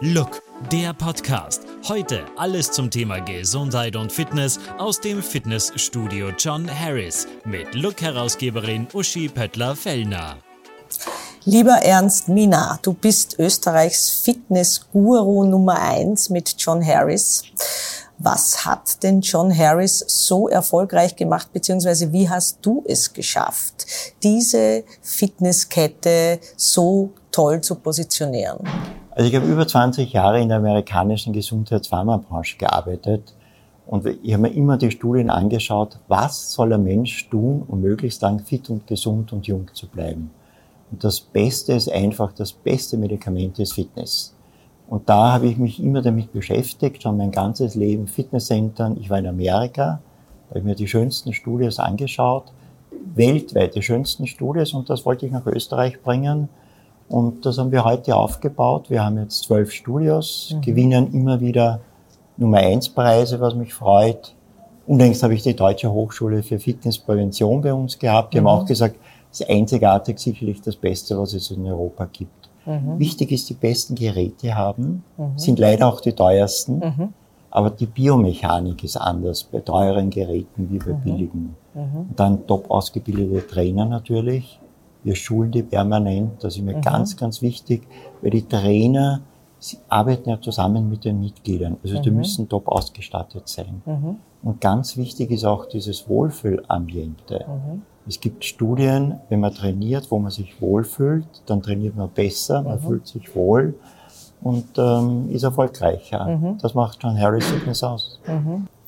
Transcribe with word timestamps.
Look, 0.00 0.42
der 0.70 0.92
Podcast. 0.92 1.62
Heute 1.88 2.26
alles 2.36 2.70
zum 2.70 2.90
Thema 2.90 3.18
Gesundheit 3.20 3.96
und 3.96 4.12
Fitness 4.12 4.60
aus 4.76 5.00
dem 5.00 5.22
Fitnessstudio 5.22 6.32
John 6.38 6.68
Harris 6.68 7.26
mit 7.46 7.74
Look-Herausgeberin 7.74 8.88
Uschi 8.92 9.30
Pöttler-Fellner. 9.30 10.36
Lieber 11.46 11.78
Ernst 11.82 12.28
Mina, 12.28 12.78
du 12.82 12.92
bist 12.92 13.38
Österreichs 13.38 14.10
Fitness-Guru 14.22 15.46
Nummer 15.46 15.80
eins 15.80 16.28
mit 16.28 16.54
John 16.58 16.84
Harris. 16.84 17.44
Was 18.18 18.66
hat 18.66 19.02
denn 19.02 19.22
John 19.22 19.56
Harris 19.56 20.04
so 20.06 20.46
erfolgreich 20.48 21.16
gemacht, 21.16 21.54
beziehungsweise 21.54 22.12
wie 22.12 22.28
hast 22.28 22.58
du 22.60 22.84
es 22.86 23.14
geschafft, 23.14 23.86
diese 24.22 24.84
Fitnesskette 25.00 26.38
so 26.54 27.14
toll 27.30 27.62
zu 27.62 27.76
positionieren? 27.76 28.58
Also 29.16 29.30
ich 29.30 29.34
habe 29.34 29.46
über 29.46 29.66
20 29.66 30.12
Jahre 30.12 30.42
in 30.42 30.48
der 30.48 30.58
amerikanischen 30.58 31.32
Gesundheitspharmabranche 31.32 32.58
gearbeitet 32.58 33.34
und 33.86 34.04
ich 34.04 34.34
habe 34.34 34.42
mir 34.42 34.52
immer 34.52 34.76
die 34.76 34.90
Studien 34.90 35.30
angeschaut, 35.30 35.98
was 36.06 36.52
soll 36.52 36.74
ein 36.74 36.82
Mensch 36.82 37.30
tun, 37.30 37.64
um 37.66 37.80
möglichst 37.80 38.20
lang 38.20 38.40
fit 38.40 38.68
und 38.68 38.86
gesund 38.86 39.32
und 39.32 39.46
jung 39.46 39.70
zu 39.72 39.88
bleiben. 39.88 40.32
Und 40.90 41.02
das 41.02 41.18
Beste 41.18 41.72
ist 41.72 41.90
einfach, 41.90 42.30
das 42.32 42.52
beste 42.52 42.98
Medikament 42.98 43.58
ist 43.58 43.72
Fitness. 43.72 44.34
Und 44.86 45.08
da 45.08 45.32
habe 45.32 45.46
ich 45.46 45.56
mich 45.56 45.82
immer 45.82 46.02
damit 46.02 46.34
beschäftigt, 46.34 47.02
schon 47.02 47.16
mein 47.16 47.30
ganzes 47.30 47.74
Leben 47.74 48.08
Fitnesscentern. 48.08 48.98
Ich 49.00 49.08
war 49.08 49.18
in 49.18 49.28
Amerika, 49.28 50.02
habe 50.50 50.58
ich 50.58 50.64
mir 50.66 50.74
die 50.74 50.88
schönsten 50.88 51.32
Studios 51.32 51.78
angeschaut, 51.78 52.52
weltweit 53.14 53.76
die 53.76 53.82
schönsten 53.82 54.26
Studios 54.26 54.74
und 54.74 54.90
das 54.90 55.06
wollte 55.06 55.24
ich 55.24 55.32
nach 55.32 55.46
Österreich 55.46 56.02
bringen. 56.02 56.50
Und 57.08 57.46
das 57.46 57.58
haben 57.58 57.70
wir 57.70 57.84
heute 57.84 58.16
aufgebaut. 58.16 58.90
Wir 58.90 59.04
haben 59.04 59.18
jetzt 59.18 59.44
zwölf 59.44 59.70
Studios, 59.72 60.52
mhm. 60.54 60.60
gewinnen 60.60 61.12
immer 61.12 61.40
wieder 61.40 61.80
Nummer 62.36 62.58
eins 62.58 62.88
Preise, 62.88 63.40
was 63.40 63.54
mich 63.54 63.72
freut. 63.72 64.34
Unlängst 64.86 65.22
habe 65.22 65.34
ich 65.34 65.42
die 65.42 65.54
Deutsche 65.54 65.90
Hochschule 65.90 66.42
für 66.42 66.58
Fitnessprävention 66.58 67.60
bei 67.60 67.72
uns 67.72 67.98
gehabt. 67.98 68.34
Die 68.34 68.40
mhm. 68.40 68.48
haben 68.48 68.60
auch 68.60 68.66
gesagt, 68.66 68.96
es 69.32 69.40
ist 69.40 69.50
einzigartig 69.50 70.18
sicherlich 70.18 70.60
das 70.60 70.76
Beste, 70.76 71.18
was 71.18 71.34
es 71.34 71.50
in 71.50 71.66
Europa 71.66 72.06
gibt. 72.06 72.48
Mhm. 72.66 72.98
Wichtig 72.98 73.32
ist, 73.32 73.48
die 73.48 73.54
besten 73.54 73.94
Geräte 73.94 74.54
haben, 74.54 75.04
mhm. 75.16 75.38
sind 75.38 75.58
leider 75.58 75.86
auch 75.88 76.00
die 76.00 76.12
teuersten. 76.12 76.78
Mhm. 76.78 77.08
Aber 77.50 77.70
die 77.70 77.86
Biomechanik 77.86 78.84
ist 78.84 78.96
anders 78.96 79.44
bei 79.44 79.60
teuren 79.60 80.10
Geräten 80.10 80.68
wie 80.70 80.78
bei 80.78 80.92
mhm. 80.92 81.00
billigen. 81.00 81.56
Und 81.74 82.18
dann 82.18 82.46
top 82.46 82.70
ausgebildete 82.70 83.46
Trainer 83.46 83.84
natürlich 83.84 84.58
wir 85.06 85.14
schulen 85.14 85.52
die 85.52 85.62
permanent. 85.62 86.42
Das 86.42 86.56
ist 86.56 86.62
mir 86.62 86.76
mhm. 86.76 86.82
ganz, 86.82 87.16
ganz 87.16 87.40
wichtig, 87.40 87.86
weil 88.20 88.30
die 88.30 88.42
Trainer, 88.42 89.20
sie 89.60 89.78
arbeiten 89.88 90.28
ja 90.28 90.40
zusammen 90.40 90.90
mit 90.90 91.04
den 91.04 91.20
Mitgliedern. 91.20 91.76
Also 91.82 91.98
mhm. 91.98 92.02
die 92.02 92.10
müssen 92.10 92.48
top 92.48 92.66
ausgestattet 92.66 93.48
sein. 93.48 93.82
Mhm. 93.86 94.16
Und 94.42 94.60
ganz 94.60 94.96
wichtig 94.96 95.30
ist 95.30 95.44
auch 95.44 95.66
dieses 95.66 96.08
Wohlfühlambiente. 96.08 97.44
Mhm. 97.46 97.82
Es 98.08 98.20
gibt 98.20 98.44
Studien, 98.44 99.20
wenn 99.28 99.40
man 99.40 99.54
trainiert, 99.54 100.10
wo 100.10 100.18
man 100.18 100.32
sich 100.32 100.60
wohlfühlt, 100.60 101.26
dann 101.46 101.62
trainiert 101.62 101.96
man 101.96 102.10
besser, 102.10 102.62
man 102.62 102.80
mhm. 102.80 102.86
fühlt 102.86 103.06
sich 103.06 103.34
wohl 103.36 103.74
und 104.42 104.66
ähm, 104.76 105.30
ist 105.30 105.44
erfolgreicher. 105.44 106.26
Mhm. 106.26 106.58
Das 106.60 106.74
macht 106.74 106.98
John 107.00 107.16
Harris 107.16 107.46
Fitness 107.46 107.84
aus. 107.84 108.20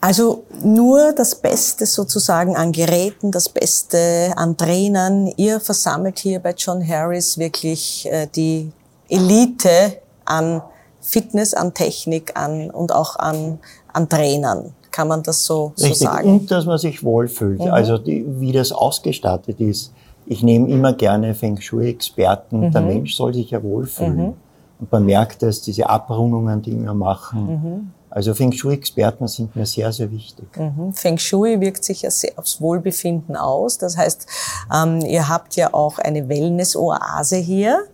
Also 0.00 0.44
nur 0.64 1.12
das 1.12 1.34
Beste 1.34 1.86
sozusagen 1.86 2.56
an 2.56 2.72
Geräten, 2.72 3.30
das 3.30 3.48
Beste 3.48 4.32
an 4.36 4.56
Trainern. 4.56 5.32
Ihr 5.36 5.60
versammelt 5.60 6.18
hier 6.18 6.40
bei 6.40 6.54
John 6.56 6.86
Harris 6.86 7.38
wirklich 7.38 8.08
äh, 8.10 8.26
die 8.34 8.70
Elite 9.08 9.98
an 10.24 10.62
Fitness, 11.00 11.54
an 11.54 11.72
Technik 11.74 12.32
an, 12.36 12.70
und 12.70 12.92
auch 12.92 13.16
an, 13.16 13.58
an 13.92 14.08
Trainern. 14.08 14.74
Kann 14.90 15.08
man 15.08 15.22
das 15.22 15.44
so, 15.44 15.72
Richtig. 15.78 15.98
so 15.98 16.04
sagen? 16.04 16.40
Und 16.40 16.50
dass 16.50 16.66
man 16.66 16.78
sich 16.78 17.02
wohlfühlt. 17.02 17.60
Mhm. 17.60 17.68
Also 17.68 17.98
die, 17.98 18.24
wie 18.40 18.52
das 18.52 18.72
ausgestattet 18.72 19.60
ist. 19.60 19.92
Ich 20.26 20.42
nehme 20.42 20.68
immer 20.68 20.92
gerne 20.92 21.34
Feng 21.34 21.60
Shui-Experten. 21.60 22.66
Mhm. 22.66 22.72
Der 22.72 22.80
Mensch 22.82 23.14
soll 23.14 23.32
sich 23.32 23.50
ja 23.50 23.62
wohlfühlen. 23.62 24.16
Mhm. 24.16 24.34
Und 24.80 24.92
man 24.92 25.04
merkt 25.04 25.42
es, 25.42 25.62
diese 25.62 25.88
Abrundungen, 25.88 26.62
die 26.62 26.76
wir 26.80 26.94
machen. 26.94 27.92
Also 28.18 28.34
Feng 28.34 28.50
Shui-Experten 28.50 29.28
sind 29.28 29.54
mir 29.54 29.64
sehr, 29.64 29.92
sehr 29.92 30.10
wichtig. 30.10 30.48
Mhm. 30.56 30.92
Feng 30.92 31.18
Shui 31.18 31.60
wirkt 31.60 31.84
sich 31.84 32.02
ja 32.02 32.10
sehr 32.10 32.32
aufs 32.34 32.60
Wohlbefinden 32.60 33.36
aus. 33.36 33.78
Das 33.78 33.96
heißt, 33.96 34.26
ähm, 34.74 35.02
ihr 35.02 35.28
habt 35.28 35.54
ja 35.54 35.72
auch 35.72 36.00
eine 36.00 36.28
Wellness-Oase 36.28 37.36
hier. 37.36 37.84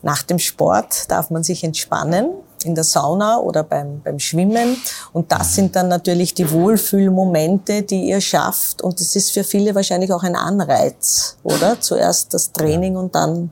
Nach 0.00 0.22
dem 0.22 0.38
Sport 0.38 1.10
darf 1.10 1.28
man 1.28 1.42
sich 1.42 1.64
entspannen 1.64 2.30
in 2.64 2.74
der 2.74 2.84
Sauna 2.84 3.40
oder 3.40 3.62
beim, 3.62 4.00
beim 4.00 4.18
Schwimmen. 4.18 4.78
Und 5.12 5.30
das 5.32 5.54
sind 5.54 5.76
dann 5.76 5.88
natürlich 5.88 6.32
die 6.32 6.50
Wohlfühlmomente, 6.50 7.82
die 7.82 8.08
ihr 8.08 8.22
schafft. 8.22 8.80
Und 8.80 9.00
das 9.00 9.14
ist 9.16 9.32
für 9.32 9.44
viele 9.44 9.74
wahrscheinlich 9.74 10.14
auch 10.14 10.22
ein 10.22 10.34
Anreiz, 10.34 11.36
oder? 11.42 11.78
Zuerst 11.78 12.32
das 12.32 12.52
Training 12.52 12.96
und 12.96 13.14
dann 13.14 13.50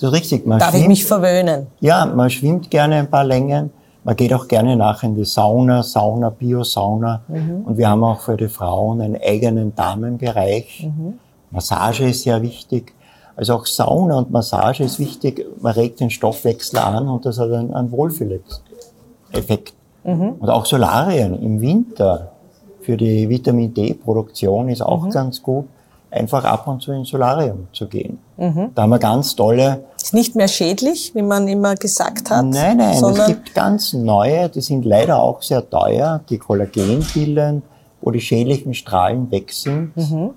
das 0.00 0.08
ist 0.08 0.12
richtig. 0.12 0.46
Man 0.46 0.58
darf 0.58 0.70
schwimmt, 0.70 0.82
ich 0.82 0.88
mich 0.88 1.04
verwöhnen. 1.04 1.68
Ja, 1.78 2.04
man 2.06 2.30
schwimmt 2.30 2.68
gerne 2.68 2.96
ein 2.96 3.08
paar 3.08 3.22
Längen 3.22 3.70
man 4.10 4.16
geht 4.16 4.34
auch 4.34 4.48
gerne 4.48 4.74
nach 4.74 5.04
in 5.04 5.14
die 5.14 5.24
Sauna, 5.24 5.84
Sauna, 5.84 6.30
Bio-Sauna. 6.30 7.22
Mhm. 7.28 7.62
Und 7.64 7.78
wir 7.78 7.88
haben 7.88 8.02
auch 8.02 8.18
für 8.18 8.36
die 8.36 8.48
Frauen 8.48 9.00
einen 9.00 9.16
eigenen 9.22 9.72
Damenbereich. 9.76 10.88
Mhm. 10.88 11.20
Massage 11.52 12.08
ist 12.08 12.24
sehr 12.24 12.42
wichtig. 12.42 12.92
Also 13.36 13.54
auch 13.54 13.66
Sauna 13.66 14.18
und 14.18 14.32
Massage 14.32 14.82
ist 14.82 14.98
wichtig. 14.98 15.46
Man 15.60 15.74
regt 15.74 16.00
den 16.00 16.10
Stoffwechsel 16.10 16.80
an 16.80 17.06
und 17.06 17.24
das 17.24 17.38
hat 17.38 17.52
einen, 17.52 17.72
einen 17.72 17.92
Wohlfühleffekt. 17.92 19.74
Mhm. 20.02 20.32
Und 20.40 20.50
auch 20.50 20.66
Solarien 20.66 21.40
im 21.40 21.60
Winter 21.60 22.32
für 22.80 22.96
die 22.96 23.28
Vitamin 23.28 23.72
D-Produktion 23.72 24.70
ist 24.70 24.82
auch 24.82 25.04
mhm. 25.04 25.10
ganz 25.10 25.40
gut 25.40 25.68
einfach 26.10 26.42
ab 26.42 26.66
und 26.66 26.82
zu 26.82 26.90
ins 26.90 27.10
Solarium 27.10 27.68
zu 27.72 27.86
gehen. 27.86 28.18
Mhm. 28.36 28.72
Da 28.74 28.82
haben 28.82 28.90
wir 28.90 28.98
ganz 28.98 29.36
tolle. 29.36 29.84
Ist 30.02 30.14
nicht 30.14 30.34
mehr 30.34 30.48
schädlich, 30.48 31.14
wie 31.14 31.22
man 31.22 31.46
immer 31.46 31.74
gesagt 31.74 32.30
hat. 32.30 32.46
Nein, 32.46 32.78
nein, 32.78 33.04
es 33.04 33.26
gibt 33.26 33.54
ganz 33.54 33.92
neue, 33.92 34.48
die 34.48 34.62
sind 34.62 34.84
leider 34.84 35.18
auch 35.18 35.42
sehr 35.42 35.68
teuer, 35.68 36.20
die 36.28 36.38
Kollagenpillen, 36.38 37.62
wo 38.00 38.10
die 38.10 38.20
schädlichen 38.20 38.72
Strahlen 38.72 39.30
weg 39.30 39.52
sind. 39.52 39.94
Mhm. 39.96 40.30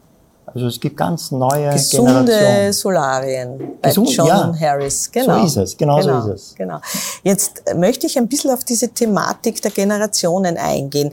Also 0.46 0.68
es 0.68 0.80
gibt 0.80 0.98
ganz 0.98 1.32
neue 1.32 1.72
Gesunde 1.72 2.26
Generationen. 2.26 2.74
Solarien 2.74 3.60
bei 3.82 3.90
Gesund, 3.90 4.10
John 4.12 4.28
ja. 4.28 4.54
Harris. 4.60 5.12
Genau. 5.12 5.40
So 5.40 5.46
ist 5.46 5.58
es, 5.58 5.78
genau, 5.78 6.00
genau, 6.00 6.22
so 6.22 6.32
ist 6.34 6.42
es. 6.52 6.56
Genau. 6.56 6.80
Jetzt 7.24 7.64
möchte 7.76 8.06
ich 8.06 8.18
ein 8.18 8.28
bisschen 8.28 8.52
auf 8.52 8.64
diese 8.64 8.90
Thematik 8.90 9.62
der 9.62 9.72
Generationen 9.72 10.58
eingehen. 10.58 11.12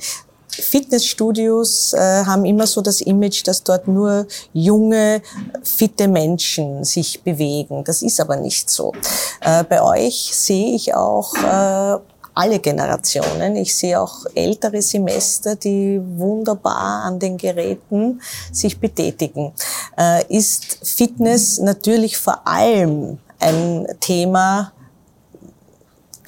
Fitnessstudios 0.62 1.92
äh, 1.92 2.24
haben 2.24 2.44
immer 2.44 2.66
so 2.66 2.80
das 2.80 3.00
Image, 3.00 3.46
dass 3.46 3.62
dort 3.62 3.88
nur 3.88 4.26
junge, 4.52 5.22
fitte 5.62 6.08
Menschen 6.08 6.84
sich 6.84 7.22
bewegen. 7.22 7.84
Das 7.84 8.02
ist 8.02 8.20
aber 8.20 8.36
nicht 8.36 8.70
so. 8.70 8.92
Äh, 9.40 9.64
bei 9.64 9.82
euch 9.82 10.30
sehe 10.34 10.74
ich 10.74 10.94
auch 10.94 11.34
äh, 11.34 11.98
alle 12.34 12.58
Generationen. 12.58 13.56
Ich 13.56 13.76
sehe 13.76 14.00
auch 14.00 14.24
ältere 14.34 14.80
Semester, 14.82 15.56
die 15.56 16.00
wunderbar 16.16 17.04
an 17.04 17.18
den 17.18 17.36
Geräten 17.36 18.20
sich 18.52 18.78
betätigen. 18.78 19.52
Äh, 19.98 20.24
ist 20.28 20.78
Fitness 20.82 21.58
natürlich 21.58 22.16
vor 22.16 22.46
allem 22.46 23.18
ein 23.38 23.86
Thema 24.00 24.72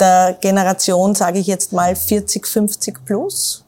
der 0.01 0.37
Generation, 0.41 1.15
sage 1.15 1.39
ich 1.39 1.47
jetzt 1.47 1.73
mal 1.73 1.95
40, 1.95 2.47
50 2.47 3.05
plus? 3.05 3.65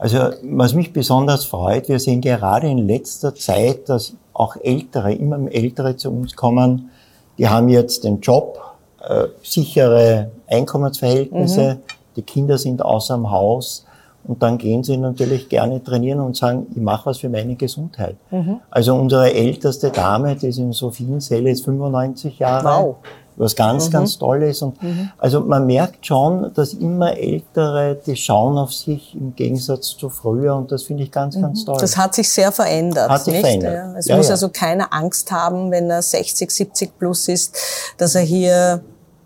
Also 0.00 0.18
was 0.42 0.72
mich 0.72 0.94
besonders 0.94 1.44
freut, 1.44 1.90
wir 1.90 1.98
sehen 1.98 2.22
gerade 2.22 2.68
in 2.68 2.78
letzter 2.88 3.34
Zeit, 3.34 3.90
dass 3.90 4.14
auch 4.32 4.56
Ältere, 4.56 5.12
immer 5.12 5.38
Ältere 5.52 5.94
zu 5.94 6.10
uns 6.10 6.34
kommen, 6.34 6.88
die 7.36 7.46
haben 7.46 7.68
jetzt 7.68 8.04
den 8.04 8.20
Job, 8.20 8.58
äh, 9.06 9.26
sichere 9.42 10.30
Einkommensverhältnisse, 10.46 11.74
mhm. 11.74 11.78
die 12.16 12.22
Kinder 12.22 12.56
sind 12.56 12.80
außer 12.80 13.14
dem 13.14 13.30
Haus 13.30 13.84
und 14.24 14.42
dann 14.42 14.56
gehen 14.56 14.82
sie 14.82 14.96
natürlich 14.96 15.50
gerne 15.50 15.84
trainieren 15.84 16.20
und 16.20 16.34
sagen, 16.34 16.66
ich 16.70 16.80
mache 16.80 17.04
was 17.04 17.18
für 17.18 17.28
meine 17.28 17.56
Gesundheit. 17.56 18.16
Mhm. 18.30 18.60
Also 18.70 18.94
unsere 18.94 19.34
älteste 19.34 19.90
Dame, 19.90 20.34
die 20.34 20.48
ist 20.48 20.58
in 20.58 20.72
Sophienzelle, 20.72 21.50
ist 21.50 21.66
95 21.66 22.38
Jahre. 22.38 22.64
Wow 22.64 22.96
was 23.40 23.56
ganz, 23.56 23.88
mhm. 23.88 23.92
ganz 23.92 24.18
toll 24.18 24.42
ist. 24.42 24.62
Und 24.62 24.82
mhm. 24.82 25.10
also 25.18 25.40
man 25.40 25.66
merkt 25.66 26.06
schon, 26.06 26.52
dass 26.54 26.74
immer 26.74 27.16
Ältere, 27.16 27.98
die 28.06 28.14
schauen 28.14 28.58
auf 28.58 28.72
sich 28.72 29.14
im 29.14 29.34
Gegensatz 29.34 29.96
zu 29.96 30.10
früher 30.10 30.54
und 30.54 30.70
das 30.70 30.84
finde 30.84 31.04
ich 31.04 31.10
ganz, 31.10 31.36
mhm. 31.36 31.42
ganz 31.42 31.64
toll. 31.64 31.78
Das 31.80 31.96
hat 31.96 32.14
sich 32.14 32.28
sehr 32.28 32.52
verändert. 32.52 33.08
Hat 33.08 33.24
sich 33.24 33.32
nicht? 33.32 33.42
verändert. 33.42 33.74
Ja. 33.74 33.98
Es 33.98 34.06
ja, 34.06 34.16
muss 34.16 34.26
ja. 34.26 34.32
also 34.32 34.50
keine 34.50 34.92
Angst 34.92 35.32
haben, 35.32 35.70
wenn 35.70 35.90
er 35.90 36.02
60, 36.02 36.50
70 36.50 36.98
plus 36.98 37.28
ist, 37.28 37.56
dass 37.96 38.14
er 38.14 38.22
hier 38.22 38.82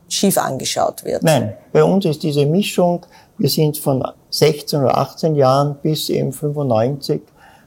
schief 0.09 0.39
angeschaut 0.39 1.05
wird. 1.05 1.23
Nein, 1.23 1.55
bei 1.73 1.83
uns 1.83 2.05
ist 2.05 2.23
diese 2.23 2.47
Mischung, 2.47 3.05
wir 3.37 3.49
sind 3.49 3.79
von 3.79 4.07
16 4.31 4.81
oder 4.81 4.97
18 4.97 5.35
Jahren 5.35 5.77
bis 5.83 6.09
eben 6.09 6.33
95. 6.33 7.21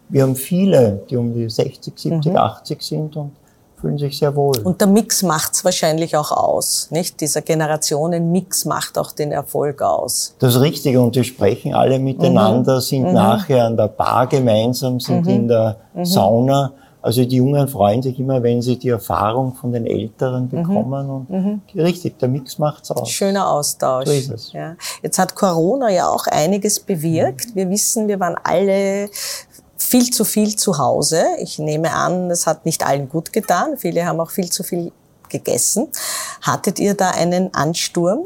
Wir 0.07 0.23
haben 0.23 0.35
viele, 0.35 1.03
die 1.09 1.17
um 1.17 1.33
die 1.33 1.49
60, 1.49 1.93
70, 1.97 2.37
80 2.37 2.81
sind 2.81 3.17
und 3.17 3.31
fühlen 3.79 3.97
sich 3.97 4.17
sehr 4.17 4.35
wohl. 4.35 4.57
Und 4.59 4.81
der 4.81 4.87
Mix 4.87 5.23
macht's 5.23 5.63
wahrscheinlich 5.63 6.15
auch 6.17 6.31
aus, 6.31 6.87
nicht? 6.91 7.21
Dieser 7.21 7.41
Generationenmix 7.41 8.65
macht 8.65 8.97
auch 8.97 9.11
den 9.11 9.31
Erfolg 9.31 9.81
aus. 9.81 10.35
Das 10.39 10.55
ist 10.55 10.61
richtig 10.61 10.97
und 10.97 11.15
die 11.15 11.23
sprechen 11.23 11.73
alle 11.73 11.99
miteinander, 11.99 12.75
mhm. 12.75 12.81
sind 12.81 13.03
mhm. 13.03 13.13
nachher 13.13 13.65
an 13.65 13.77
der 13.77 13.87
Bar 13.87 14.27
gemeinsam, 14.27 14.99
sind 14.99 15.25
mhm. 15.25 15.31
in 15.31 15.47
der 15.47 15.77
mhm. 15.93 16.05
Sauna. 16.05 16.73
Also 16.99 17.23
die 17.23 17.37
Jungen 17.37 17.67
freuen 17.69 18.01
sich 18.01 18.19
immer, 18.19 18.43
wenn 18.43 18.61
sie 18.61 18.77
die 18.77 18.89
Erfahrung 18.89 19.53
von 19.53 19.71
den 19.71 19.85
Älteren 19.85 20.43
mhm. 20.43 20.49
bekommen. 20.49 21.09
Und 21.09 21.29
mhm. 21.29 21.61
richtig, 21.75 22.17
der 22.17 22.27
Mix 22.27 22.57
macht's 22.57 22.91
aus. 22.91 23.09
Schöner 23.09 23.49
Austausch. 23.49 24.07
So 24.07 24.11
ist 24.11 24.31
es. 24.31 24.51
Ja. 24.51 24.75
Jetzt 25.01 25.17
hat 25.17 25.35
Corona 25.35 25.89
ja 25.89 26.09
auch 26.09 26.25
einiges 26.27 26.79
bewirkt. 26.79 27.55
Wir 27.55 27.69
wissen, 27.69 28.07
wir 28.07 28.19
waren 28.19 28.35
alle 28.43 29.09
viel 29.87 30.09
zu 30.09 30.25
viel 30.25 30.55
zu 30.57 30.77
Hause. 30.77 31.23
Ich 31.39 31.59
nehme 31.59 31.93
an, 31.93 32.29
es 32.29 32.45
hat 32.45 32.65
nicht 32.65 32.85
allen 32.85 33.07
gut 33.07 33.31
getan. 33.31 33.77
Viele 33.77 34.05
haben 34.05 34.19
auch 34.19 34.31
viel 34.31 34.49
zu 34.49 34.63
viel 34.63 34.91
gegessen. 35.29 35.87
Hattet 36.41 36.77
ihr 36.79 36.93
da 36.93 37.11
einen 37.11 37.53
Ansturm 37.53 38.25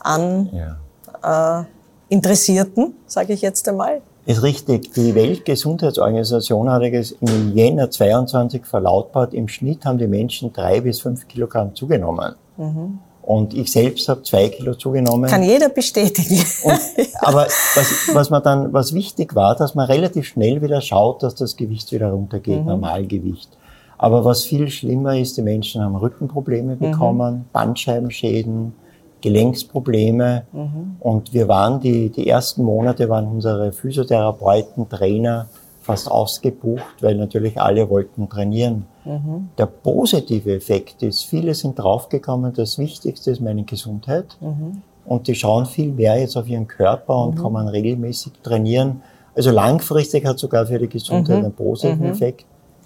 an 0.00 0.50
ja. 0.52 1.60
äh, 1.60 1.64
Interessierten, 2.08 2.94
sage 3.06 3.34
ich 3.34 3.42
jetzt 3.42 3.68
einmal? 3.68 4.00
Ist 4.24 4.42
richtig. 4.42 4.92
Die 4.94 5.14
Weltgesundheitsorganisation 5.14 6.70
hat 6.70 6.82
im 6.82 7.56
Jänner 7.56 7.90
22 7.90 8.64
verlautbart, 8.64 9.34
im 9.34 9.48
Schnitt 9.48 9.84
haben 9.84 9.98
die 9.98 10.06
Menschen 10.06 10.52
drei 10.52 10.80
bis 10.80 11.00
fünf 11.00 11.28
Kilogramm 11.28 11.74
zugenommen. 11.74 12.34
Mhm. 12.56 12.98
Und 13.22 13.54
ich 13.54 13.70
selbst 13.70 14.08
habe 14.08 14.22
zwei 14.22 14.48
Kilo 14.48 14.74
zugenommen. 14.74 15.30
Kann 15.30 15.44
jeder 15.44 15.68
bestätigen. 15.68 16.44
Und, 16.64 16.80
aber 17.20 17.44
was, 17.44 18.10
was 18.12 18.30
man 18.30 18.42
dann, 18.42 18.72
was 18.72 18.92
wichtig 18.94 19.36
war, 19.36 19.54
dass 19.54 19.76
man 19.76 19.86
relativ 19.86 20.26
schnell 20.26 20.60
wieder 20.60 20.80
schaut, 20.80 21.22
dass 21.22 21.36
das 21.36 21.56
Gewicht 21.56 21.92
wieder 21.92 22.10
runtergeht, 22.10 22.60
mhm. 22.60 22.66
Normalgewicht. 22.66 23.48
Aber 23.96 24.24
was 24.24 24.42
viel 24.42 24.68
schlimmer 24.68 25.16
ist, 25.16 25.36
die 25.36 25.42
Menschen 25.42 25.80
haben 25.80 25.94
Rückenprobleme 25.94 26.74
mhm. 26.74 26.78
bekommen, 26.80 27.34
mhm. 27.34 27.44
Bandscheibenschäden, 27.52 28.72
Gelenksprobleme. 29.20 30.42
Mhm. 30.52 30.96
Und 30.98 31.32
wir 31.32 31.46
waren 31.46 31.80
die, 31.80 32.10
die 32.10 32.28
ersten 32.28 32.64
Monate 32.64 33.08
waren 33.08 33.28
unsere 33.28 33.70
Physiotherapeuten, 33.70 34.88
Trainer 34.88 35.46
fast 35.80 36.10
ausgebucht, 36.10 36.96
weil 37.00 37.14
natürlich 37.14 37.60
alle 37.60 37.88
wollten 37.88 38.28
trainieren. 38.28 38.86
Mhm. 39.04 39.48
Der 39.58 39.66
positive 39.66 40.54
Effekt 40.54 41.02
ist, 41.02 41.24
viele 41.24 41.54
sind 41.54 41.78
draufgekommen, 41.78 42.52
das 42.52 42.78
Wichtigste 42.78 43.30
ist 43.30 43.40
meine 43.40 43.64
Gesundheit. 43.64 44.36
Mhm. 44.40 44.82
Und 45.04 45.26
die 45.26 45.34
schauen 45.34 45.66
viel 45.66 45.90
mehr 45.90 46.18
jetzt 46.18 46.36
auf 46.36 46.46
ihren 46.46 46.68
Körper 46.68 47.16
und 47.24 47.36
mhm. 47.36 47.42
kann 47.42 47.68
regelmäßig 47.68 48.32
trainieren. 48.42 49.02
Also 49.34 49.50
langfristig 49.50 50.24
hat 50.24 50.38
sogar 50.38 50.66
für 50.66 50.78
die 50.78 50.88
Gesundheit 50.88 51.38
mhm. 51.38 51.44
einen 51.46 51.54
positiven 51.54 52.06
mhm. 52.06 52.12
Effekt. 52.12 52.44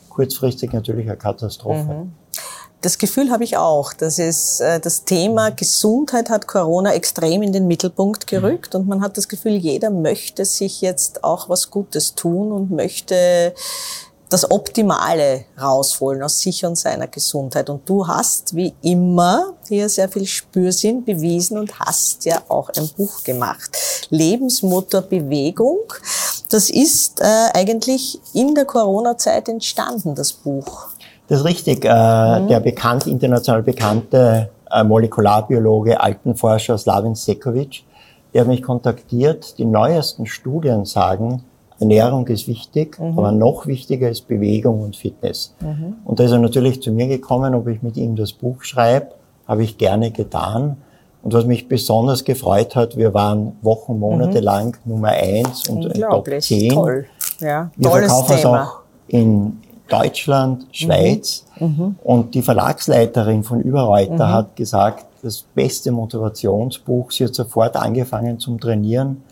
Kurzfristig 0.08 0.72
natürlich 0.72 1.06
eine 1.06 1.18
Katastrophe. 1.18 2.04
Mhm. 2.04 2.12
Das 2.82 2.98
Gefühl 2.98 3.30
habe 3.30 3.42
ich 3.42 3.56
auch. 3.56 3.92
Das 3.92 4.18
ist 4.18 4.60
äh, 4.60 4.78
das 4.78 5.04
Thema 5.04 5.50
Gesundheit 5.50 6.30
hat 6.30 6.46
Corona 6.46 6.94
extrem 6.94 7.42
in 7.42 7.52
den 7.52 7.66
Mittelpunkt 7.66 8.26
gerückt 8.26 8.74
und 8.74 8.86
man 8.86 9.00
hat 9.00 9.16
das 9.16 9.28
Gefühl, 9.28 9.56
jeder 9.56 9.90
möchte 9.90 10.44
sich 10.44 10.82
jetzt 10.82 11.24
auch 11.24 11.48
was 11.48 11.70
Gutes 11.70 12.14
tun 12.14 12.52
und 12.52 12.70
möchte 12.70 13.54
das 14.28 14.50
Optimale 14.50 15.44
rausholen 15.60 16.22
aus 16.22 16.40
sich 16.40 16.64
und 16.64 16.76
seiner 16.76 17.06
Gesundheit. 17.06 17.70
Und 17.70 17.88
du 17.88 18.06
hast 18.06 18.56
wie 18.56 18.74
immer 18.82 19.54
hier 19.68 19.88
sehr 19.88 20.08
viel 20.08 20.26
Spürsinn 20.26 21.04
bewiesen 21.04 21.58
und 21.58 21.78
hast 21.78 22.24
ja 22.24 22.42
auch 22.48 22.70
ein 22.70 22.88
Buch 22.96 23.22
gemacht. 23.22 23.76
Lebensmotor 24.10 25.02
Bewegung. 25.02 25.78
Das 26.48 26.70
ist 26.70 27.20
äh, 27.20 27.24
eigentlich 27.54 28.20
in 28.32 28.54
der 28.54 28.64
Corona-Zeit 28.64 29.48
entstanden, 29.48 30.14
das 30.14 30.32
Buch. 30.32 30.88
Das 31.28 31.40
ist 31.40 31.44
richtig. 31.44 31.84
Äh, 31.84 32.40
mhm. 32.40 32.48
Der 32.48 32.60
bekannt, 32.60 33.06
international 33.06 33.62
bekannte 33.62 34.50
äh, 34.70 34.84
Molekularbiologe, 34.84 36.00
Altenforscher 36.00 36.78
Slavin 36.78 37.14
Sekovic, 37.14 37.84
der 38.32 38.42
hat 38.42 38.48
mich 38.48 38.62
kontaktiert. 38.62 39.58
Die 39.58 39.64
neuesten 39.64 40.26
Studien 40.26 40.84
sagen, 40.84 41.44
Ernährung 41.78 42.26
ist 42.28 42.48
wichtig, 42.48 42.98
mhm. 42.98 43.18
aber 43.18 43.32
noch 43.32 43.66
wichtiger 43.66 44.08
ist 44.08 44.28
Bewegung 44.28 44.82
und 44.82 44.96
Fitness. 44.96 45.54
Mhm. 45.60 45.96
Und 46.04 46.18
da 46.18 46.24
ist 46.24 46.32
er 46.32 46.38
natürlich 46.38 46.82
zu 46.82 46.90
mir 46.90 47.06
gekommen, 47.06 47.54
ob 47.54 47.68
ich 47.68 47.82
mit 47.82 47.96
ihm 47.96 48.16
das 48.16 48.32
Buch 48.32 48.62
schreibe, 48.62 49.08
habe 49.46 49.62
ich 49.62 49.78
gerne 49.78 50.10
getan. 50.10 50.78
Und 51.22 51.34
was 51.34 51.44
mich 51.44 51.68
besonders 51.68 52.24
gefreut 52.24 52.76
hat, 52.76 52.96
wir 52.96 53.12
waren 53.12 53.56
Wochen, 53.62 53.98
Monate 53.98 54.38
mhm. 54.38 54.44
lang 54.44 54.76
Nummer 54.84 55.08
eins 55.08 55.68
und 55.68 55.92
Top 56.00 56.28
10. 56.38 56.72
Toll. 56.72 57.06
Ja, 57.40 57.70
wir 57.76 57.90
tolles 57.90 58.06
verkaufen 58.06 58.36
Thema. 58.36 58.62
es 58.62 58.68
auch 58.68 58.80
in 59.08 59.58
Deutschland, 59.88 60.66
Schweiz. 60.72 61.44
Mhm. 61.58 61.66
mhm. 61.66 61.96
Und 62.02 62.34
die 62.34 62.42
Verlagsleiterin 62.42 63.42
von 63.42 63.60
Überreuter 63.60 64.26
mhm. 64.26 64.32
hat 64.32 64.56
gesagt, 64.56 65.06
das 65.22 65.42
beste 65.42 65.90
Motivationsbuch. 65.90 67.10
Sie 67.10 67.24
hat 67.24 67.34
sofort 67.34 67.76
angefangen 67.76 68.38
zum 68.38 68.60
Trainieren 68.60 69.22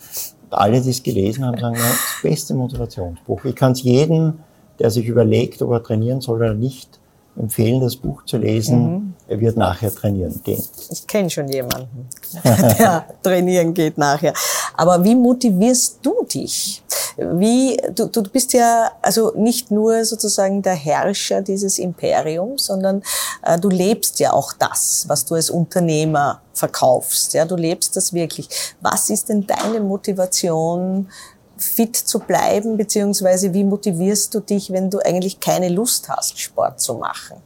alle, 0.58 0.80
die 0.80 0.90
es 0.90 1.02
gelesen 1.02 1.44
haben, 1.44 1.58
sagen, 1.58 1.76
das 1.76 2.22
beste 2.22 2.54
Motivationsbuch. 2.54 3.44
Ich 3.44 3.54
kann 3.54 3.72
es 3.72 3.82
jedem, 3.82 4.34
der 4.78 4.90
sich 4.90 5.06
überlegt, 5.06 5.62
ob 5.62 5.70
er 5.72 5.82
trainieren 5.82 6.20
soll 6.20 6.36
oder 6.36 6.54
nicht, 6.54 6.98
empfehlen, 7.36 7.80
das 7.80 7.96
Buch 7.96 8.24
zu 8.24 8.38
lesen. 8.38 8.92
Mhm. 8.92 9.14
Er 9.26 9.40
wird 9.40 9.56
nachher 9.56 9.92
trainieren 9.92 10.40
gehen. 10.44 10.62
Ich 10.90 11.06
kenne 11.06 11.28
schon 11.30 11.48
jemanden, 11.48 12.08
der 12.44 13.04
trainieren 13.22 13.74
geht 13.74 13.98
nachher. 13.98 14.32
Aber 14.76 15.02
wie 15.02 15.14
motivierst 15.14 15.98
du 16.02 16.24
dich? 16.32 16.82
Wie, 17.16 17.80
du, 17.94 18.06
du 18.06 18.22
bist 18.22 18.52
ja 18.52 18.90
also 19.02 19.32
nicht 19.36 19.70
nur 19.70 20.04
sozusagen 20.04 20.62
der 20.62 20.74
Herrscher 20.74 21.42
dieses 21.42 21.78
Imperiums, 21.78 22.66
sondern 22.66 23.02
äh, 23.42 23.58
du 23.58 23.68
lebst 23.68 24.18
ja 24.20 24.32
auch 24.32 24.52
das, 24.52 25.04
was 25.08 25.24
du 25.24 25.34
als 25.34 25.50
Unternehmer 25.50 26.40
verkaufst. 26.52 27.34
Ja, 27.34 27.44
du 27.44 27.56
lebst 27.56 27.96
das 27.96 28.12
wirklich. 28.12 28.48
Was 28.80 29.10
ist 29.10 29.28
denn 29.28 29.46
deine 29.46 29.80
Motivation, 29.80 31.08
fit 31.56 31.96
zu 31.96 32.18
bleiben, 32.18 32.76
beziehungsweise 32.76 33.52
wie 33.54 33.64
motivierst 33.64 34.34
du 34.34 34.40
dich, 34.40 34.72
wenn 34.72 34.90
du 34.90 34.98
eigentlich 34.98 35.40
keine 35.40 35.68
Lust 35.68 36.08
hast, 36.08 36.38
Sport 36.38 36.80
zu 36.80 36.94
machen? 36.94 37.36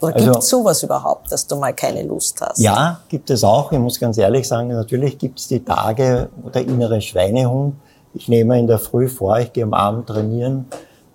Oder 0.00 0.14
also, 0.16 0.26
gibt 0.26 0.42
es 0.42 0.48
sowas 0.48 0.82
überhaupt, 0.82 1.30
dass 1.30 1.46
du 1.46 1.56
mal 1.56 1.72
keine 1.72 2.02
Lust 2.02 2.40
hast? 2.40 2.58
Ja, 2.58 3.00
gibt 3.08 3.30
es 3.30 3.44
auch. 3.44 3.70
Ich 3.70 3.78
muss 3.78 4.00
ganz 4.00 4.18
ehrlich 4.18 4.48
sagen, 4.48 4.68
natürlich 4.68 5.16
gibt 5.16 5.38
es 5.38 5.46
die 5.46 5.64
Tage, 5.64 6.28
wo 6.42 6.50
der 6.50 6.62
innere 6.62 7.00
Schweinehund, 7.00 7.76
ich 8.14 8.28
nehme 8.28 8.58
in 8.58 8.66
der 8.66 8.78
Früh 8.78 9.08
vor, 9.08 9.38
ich 9.38 9.52
gehe 9.52 9.64
am 9.64 9.74
Abend 9.74 10.06
trainieren 10.06 10.66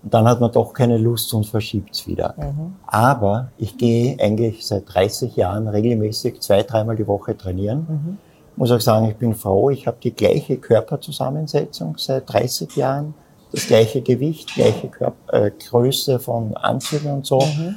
und 0.03 0.13
dann 0.13 0.27
hat 0.27 0.39
man 0.39 0.51
doch 0.51 0.73
keine 0.73 0.97
Lust 0.97 1.33
und 1.33 1.45
verschiebt 1.45 1.95
es 1.95 2.07
wieder. 2.07 2.35
Mhm. 2.37 2.75
Aber 2.85 3.49
ich 3.57 3.77
gehe 3.77 4.17
eigentlich 4.19 4.65
seit 4.65 4.83
30 4.93 5.35
Jahren 5.35 5.67
regelmäßig 5.67 6.39
zwei, 6.39 6.63
dreimal 6.63 6.95
die 6.95 7.07
Woche 7.07 7.37
trainieren. 7.37 7.85
Mhm. 7.89 8.17
Muss 8.55 8.71
auch 8.71 8.79
sagen, 8.79 9.09
ich 9.09 9.17
bin 9.17 9.35
froh, 9.35 9.69
ich 9.69 9.85
habe 9.85 9.97
die 10.01 10.13
gleiche 10.13 10.57
Körperzusammensetzung 10.57 11.95
seit 11.97 12.31
30 12.31 12.75
Jahren, 12.75 13.13
das 13.51 13.67
gleiche 13.67 14.01
Gewicht, 14.01 14.53
gleiche 14.55 14.87
Körper, 14.87 15.33
äh, 15.33 15.51
Größe 15.51 16.19
von 16.19 16.55
Anzügen 16.55 17.11
und 17.11 17.25
so. 17.25 17.39
Mhm. 17.39 17.75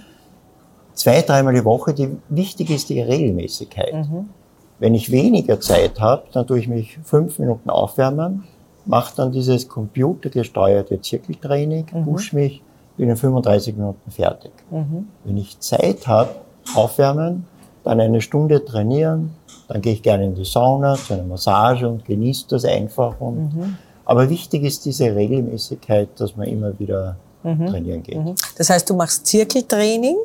Zwei, 0.94 1.22
dreimal 1.22 1.54
die 1.54 1.64
Woche, 1.64 1.94
die 1.94 2.16
wichtig 2.28 2.70
ist 2.70 2.88
die 2.88 3.00
Regelmäßigkeit. 3.00 3.94
Mhm. 3.94 4.30
Wenn 4.78 4.94
ich 4.94 5.10
weniger 5.10 5.60
Zeit 5.60 6.00
habe, 6.00 6.24
dann 6.32 6.46
tue 6.46 6.58
ich 6.58 6.68
mich 6.68 6.98
fünf 7.04 7.38
Minuten 7.38 7.70
aufwärmen, 7.70 8.44
mache 8.86 9.14
dann 9.16 9.32
dieses 9.32 9.68
computergesteuerte 9.68 11.00
Zirkeltraining, 11.00 11.86
mhm. 11.92 12.04
push 12.04 12.32
mich, 12.32 12.62
bin 12.96 13.08
in 13.08 13.16
35 13.16 13.76
Minuten 13.76 14.10
fertig. 14.10 14.52
Mhm. 14.70 15.08
Wenn 15.24 15.36
ich 15.36 15.58
Zeit 15.60 16.06
habe, 16.06 16.30
aufwärmen, 16.74 17.46
dann 17.84 18.00
eine 18.00 18.20
Stunde 18.20 18.64
trainieren, 18.64 19.34
dann 19.68 19.80
gehe 19.80 19.92
ich 19.92 20.02
gerne 20.02 20.24
in 20.24 20.34
die 20.34 20.44
Sauna 20.44 20.96
zu 20.96 21.14
einer 21.14 21.24
Massage 21.24 21.88
und 21.88 22.04
genieße 22.04 22.46
das 22.48 22.64
einfach. 22.64 23.20
Und, 23.20 23.54
mhm. 23.54 23.76
Aber 24.04 24.28
wichtig 24.28 24.64
ist 24.64 24.84
diese 24.84 25.14
Regelmäßigkeit, 25.14 26.08
dass 26.18 26.36
man 26.36 26.46
immer 26.46 26.78
wieder 26.78 27.16
mhm. 27.42 27.66
trainieren 27.66 28.02
geht. 28.02 28.18
Mhm. 28.18 28.34
Das 28.58 28.70
heißt, 28.70 28.90
du 28.90 28.94
machst 28.94 29.26
Zirkeltraining 29.26 30.18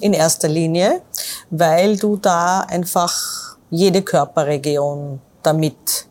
in 0.00 0.12
erster 0.12 0.48
Linie, 0.48 1.02
weil 1.50 1.96
du 1.96 2.16
da 2.16 2.60
einfach 2.60 3.56
jede 3.70 4.02
Körperregion 4.02 5.20
damit 5.42 6.06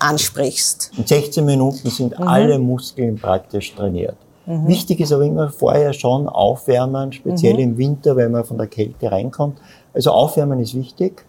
ansprichst. 0.00 0.92
In 0.96 1.06
16 1.06 1.44
Minuten 1.44 1.88
sind 1.90 2.18
mhm. 2.18 2.26
alle 2.26 2.58
Muskeln 2.58 3.16
praktisch 3.16 3.74
trainiert. 3.74 4.16
Mhm. 4.46 4.66
Wichtig 4.66 5.00
ist 5.00 5.12
aber 5.12 5.24
immer 5.24 5.50
vorher 5.50 5.92
schon 5.92 6.28
aufwärmen, 6.28 7.12
speziell 7.12 7.54
mhm. 7.54 7.60
im 7.60 7.78
Winter, 7.78 8.16
wenn 8.16 8.32
man 8.32 8.44
von 8.44 8.58
der 8.58 8.66
Kälte 8.66 9.12
reinkommt. 9.12 9.58
Also 9.94 10.10
aufwärmen 10.10 10.58
ist 10.60 10.74
wichtig. 10.74 11.24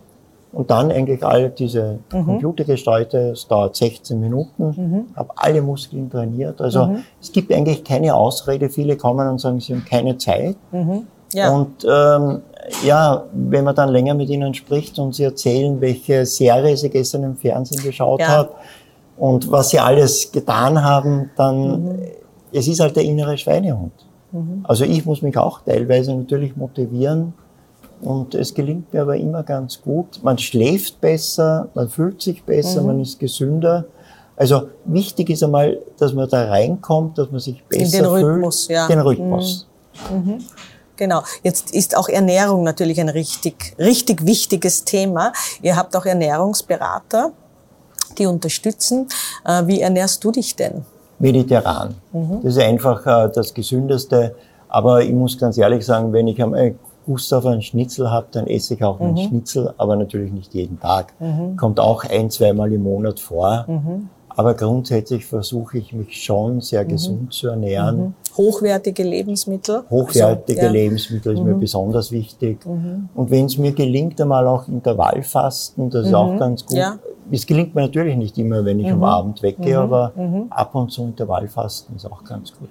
Und 0.54 0.70
dann 0.70 0.92
eigentlich 0.92 1.24
all 1.24 1.50
diese 1.50 2.00
mhm. 2.12 2.25
Computergestalte, 2.25 3.32
es 3.32 3.48
dauert 3.48 3.75
16 3.75 4.20
Minuten, 4.20 4.63
mhm. 4.66 5.06
habe 5.16 5.30
alle 5.38 5.62
Muskeln 5.62 6.10
trainiert. 6.10 6.60
Also 6.60 6.88
mhm. 6.88 7.04
es 7.22 7.32
gibt 7.32 7.54
eigentlich 7.54 7.84
keine 7.84 8.16
Ausrede. 8.16 8.70
Viele 8.70 8.98
kommen 8.98 9.28
und 9.30 9.40
sagen, 9.40 9.62
sie 9.62 9.74
haben 9.74 9.86
keine 9.86 10.18
Zeit. 10.18 10.58
Mhm. 11.34 11.38
Ja. 11.40 11.52
Und 11.52 11.86
ähm, 11.90 12.42
ja, 12.84 13.24
wenn 13.34 13.64
man 13.64 13.76
dann 13.76 13.90
länger 13.90 14.14
mit 14.14 14.30
ihnen 14.30 14.54
spricht 14.54 15.00
und 15.00 15.16
sie 15.16 15.24
erzählen, 15.24 15.80
welche 15.82 16.26
Serie 16.26 16.78
sie 16.78 16.90
gestern 16.90 17.24
im 17.24 17.36
Fernsehen 17.36 17.84
geschaut 17.84 18.20
ja. 18.20 18.28
hat 18.28 18.50
und 19.18 19.52
was 19.52 19.70
sie 19.70 19.80
alles 19.80 20.32
getan 20.32 20.84
haben, 20.84 21.32
dann 21.36 21.84
mhm. 21.84 22.00
es 22.52 22.68
ist 22.68 22.80
halt 22.80 22.96
der 22.96 23.04
innere 23.04 23.38
Schweinehund. 23.38 23.94
Mhm. 24.32 24.62
Also 24.64 24.86
ich 24.86 25.06
muss 25.06 25.22
mich 25.22 25.38
auch 25.38 25.62
teilweise 25.62 26.16
natürlich 26.16 26.56
motivieren 26.56 27.34
und 28.02 28.36
es 28.36 28.54
gelingt 28.54 28.94
mir 28.94 29.04
aber 29.04 29.18
immer 29.18 29.44
ganz 29.44 29.82
gut. 29.82 30.22
Man 30.24 30.38
schläft 30.38 31.02
besser, 31.02 31.70
man 31.74 31.90
fühlt 31.90 32.22
sich 32.22 32.44
besser, 32.44 32.82
mhm. 32.82 32.88
man 32.88 33.00
ist 33.02 33.20
gesünder. 33.20 33.86
Also 34.36 34.70
wichtig 34.86 35.30
ist 35.30 35.44
einmal, 35.44 35.80
dass 36.00 36.14
man 36.14 36.28
da 36.28 36.46
reinkommt, 36.46 37.18
dass 37.18 37.30
man 37.30 37.40
sich 37.40 37.64
besser 37.66 37.84
In 37.84 37.92
den 37.92 38.06
Rhythmus, 38.06 38.66
fühlt. 38.66 38.78
Ja. 38.78 38.88
Den 38.88 39.00
Rhythmus. 39.02 39.68
Mhm. 40.10 40.40
Mhm. 41.01 41.10
Genau. 41.10 41.22
Jetzt 41.43 41.74
ist 41.74 41.98
auch 41.98 42.10
Ernährung 42.10 42.63
natürlich 42.63 43.00
ein 43.00 43.10
richtig, 43.10 43.75
richtig 43.79 44.25
wichtiges 44.25 44.86
Thema. 44.86 45.34
Ihr 45.62 45.75
habt 45.75 45.96
auch 45.96 46.05
Ernährungsberater, 46.05 47.31
die 48.17 48.25
unterstützen. 48.25 49.08
Äh, 49.46 49.67
wie 49.67 49.81
ernährst 49.81 50.24
du 50.24 50.31
dich 50.31 50.55
denn? 50.55 50.86
Mediterran. 51.20 51.96
Mhm. 52.13 52.39
Das 52.43 52.55
ist 52.55 52.62
einfach 52.62 53.05
äh, 53.05 53.31
das 53.34 53.53
Gesündeste. 53.53 54.36
Aber 54.70 55.03
ich 55.03 55.12
muss 55.12 55.38
ganz 55.38 55.58
ehrlich 55.58 55.86
sagen, 55.86 56.13
wenn 56.13 56.27
ich 56.27 56.41
einmal 56.41 56.75
Lust 57.08 57.34
auf 57.34 57.46
einen 57.46 57.62
Schnitzel 57.62 58.10
habe, 58.10 58.27
dann 58.31 58.48
esse 58.48 58.75
ich 58.75 58.84
auch 58.84 59.00
einen 59.00 59.13
mhm. 59.13 59.27
Schnitzel, 59.27 59.74
aber 59.77 59.96
natürlich 59.96 60.31
nicht 60.31 60.53
jeden 60.53 60.79
Tag. 60.79 61.13
Mhm. 61.20 61.58
Kommt 61.58 61.79
auch 61.79 62.05
ein, 62.05 62.29
zweimal 62.29 62.72
im 62.72 62.84
Monat 62.84 63.20
vor. 63.20 63.65
Mhm. 63.67 64.10
Aber 64.29 64.53
grundsätzlich 64.53 65.25
versuche 65.25 65.79
ich 65.79 65.93
mich 65.93 66.24
schon 66.24 66.62
sehr 66.62 66.84
mhm. 66.84 66.88
gesund 66.89 67.34
zu 67.34 67.50
ernähren. 67.50 68.15
Mhm. 68.32 68.38
Hochwertige 68.38 69.04
Lebensmittel? 69.04 69.84
Hochwertige 69.90 70.62
also, 70.62 70.76
ja. 70.76 70.82
Lebensmittel 70.82 71.34
ist 71.34 71.44
mir 71.44 71.56
mhm. 71.56 71.60
besonders 71.60 72.12
wichtig. 72.12 72.66
Und 72.66 73.30
wenn 73.30 73.46
es 73.46 73.58
mir 73.58 73.72
gelingt, 73.72 74.20
einmal 74.22 74.48
auch 74.48 74.68
Intervallfasten, 74.68 75.90
das 75.90 76.08
ist 76.08 76.14
auch 76.14 76.38
ganz 76.38 76.66
gut. 76.66 76.78
Ja. 76.78 77.00
Es 77.32 77.46
gelingt 77.46 77.76
mir 77.76 77.82
natürlich 77.82 78.18
nicht 78.18 78.38
immer, 78.38 78.66
wenn 78.66 78.80
ich 78.80 78.92
am 78.92 79.04
Abend 79.04 79.42
weggehe, 79.42 79.78
aber 79.78 80.12
ab 80.50 80.76
und 80.76 80.92
zu 80.92 81.04
Intervallfasten 81.04 81.96
ist 81.96 82.06
auch 82.06 82.24
ganz 82.24 82.52
gut. 82.52 82.70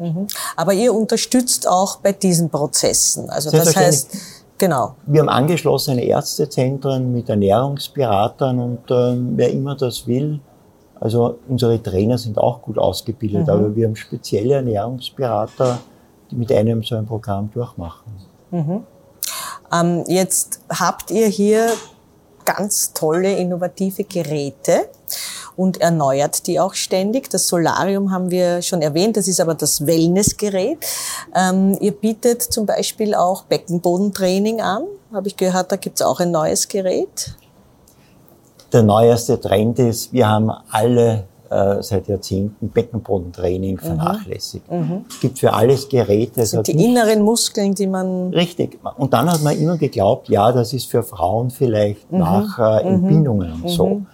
Aber 0.56 0.72
ihr 0.72 0.92
unterstützt 0.94 1.68
auch 1.68 1.96
bei 1.98 2.12
diesen 2.12 2.50
Prozessen. 2.50 3.30
Also 3.30 3.50
das 3.50 3.74
heißt, 3.74 4.16
Genau. 4.60 4.94
Wir 5.06 5.22
haben 5.22 5.30
angeschlossene 5.30 6.04
Ärztezentren 6.04 7.14
mit 7.14 7.30
Ernährungsberatern 7.30 8.58
und 8.58 8.90
äh, 8.90 9.16
wer 9.36 9.50
immer 9.50 9.74
das 9.74 10.06
will, 10.06 10.38
also 11.00 11.38
unsere 11.48 11.82
Trainer 11.82 12.18
sind 12.18 12.36
auch 12.36 12.60
gut 12.60 12.78
ausgebildet, 12.78 13.46
mhm. 13.46 13.52
aber 13.52 13.74
wir 13.74 13.86
haben 13.86 13.96
spezielle 13.96 14.56
Ernährungsberater, 14.56 15.78
die 16.30 16.36
mit 16.36 16.52
einem 16.52 16.82
so 16.82 16.94
ein 16.96 17.06
Programm 17.06 17.50
durchmachen. 17.52 18.12
Mhm. 18.50 18.84
Ähm, 19.72 20.04
jetzt 20.06 20.60
habt 20.68 21.10
ihr 21.10 21.26
hier 21.26 21.70
ganz 22.44 22.92
tolle, 22.92 23.36
innovative 23.36 24.04
Geräte 24.04 24.88
und 25.56 25.80
erneuert 25.80 26.46
die 26.46 26.60
auch 26.60 26.74
ständig. 26.74 27.30
Das 27.30 27.48
Solarium 27.48 28.10
haben 28.10 28.30
wir 28.30 28.60
schon 28.60 28.82
erwähnt, 28.82 29.16
das 29.16 29.26
ist 29.26 29.40
aber 29.40 29.54
das 29.54 29.86
Wellnessgerät. 29.86 30.84
Ähm, 31.34 31.78
ihr 31.80 31.92
bietet 31.92 32.42
zum 32.42 32.66
Beispiel 32.66 33.14
auch 33.14 33.44
Beckenbodentraining 33.44 34.60
an, 34.60 34.84
habe 35.12 35.28
ich 35.28 35.36
gehört, 35.36 35.72
da 35.72 35.76
gibt 35.76 36.00
es 36.00 36.06
auch 36.06 36.20
ein 36.20 36.30
neues 36.30 36.68
Gerät 36.68 37.36
der 38.72 38.82
neueste 38.82 39.40
Trend 39.40 39.78
ist, 39.78 40.12
wir 40.12 40.28
haben 40.28 40.50
alle 40.70 41.24
äh, 41.50 41.82
seit 41.82 42.06
Jahrzehnten 42.08 42.68
Beckenbodentraining 42.68 43.74
mhm. 43.74 43.78
vernachlässigt. 43.78 44.70
Mhm. 44.70 45.04
Es 45.08 45.20
gibt 45.20 45.38
für 45.38 45.52
alles 45.52 45.88
Geräte. 45.88 46.40
Das 46.40 46.50
sind 46.50 46.68
die 46.68 46.84
inneren 46.84 47.22
Muskeln, 47.22 47.74
die 47.74 47.86
man... 47.86 48.32
Richtig. 48.32 48.78
Und 48.96 49.12
dann 49.12 49.30
hat 49.30 49.42
man 49.42 49.58
immer 49.58 49.76
geglaubt, 49.76 50.28
ja, 50.28 50.52
das 50.52 50.72
ist 50.72 50.90
für 50.90 51.02
Frauen 51.02 51.50
vielleicht 51.50 52.10
mhm. 52.12 52.18
nach 52.18 52.58
äh, 52.58 52.84
mhm. 52.84 52.94
Entbindungen 52.94 53.52
und 53.62 53.68
so. 53.68 53.86
Mhm. 53.86 54.06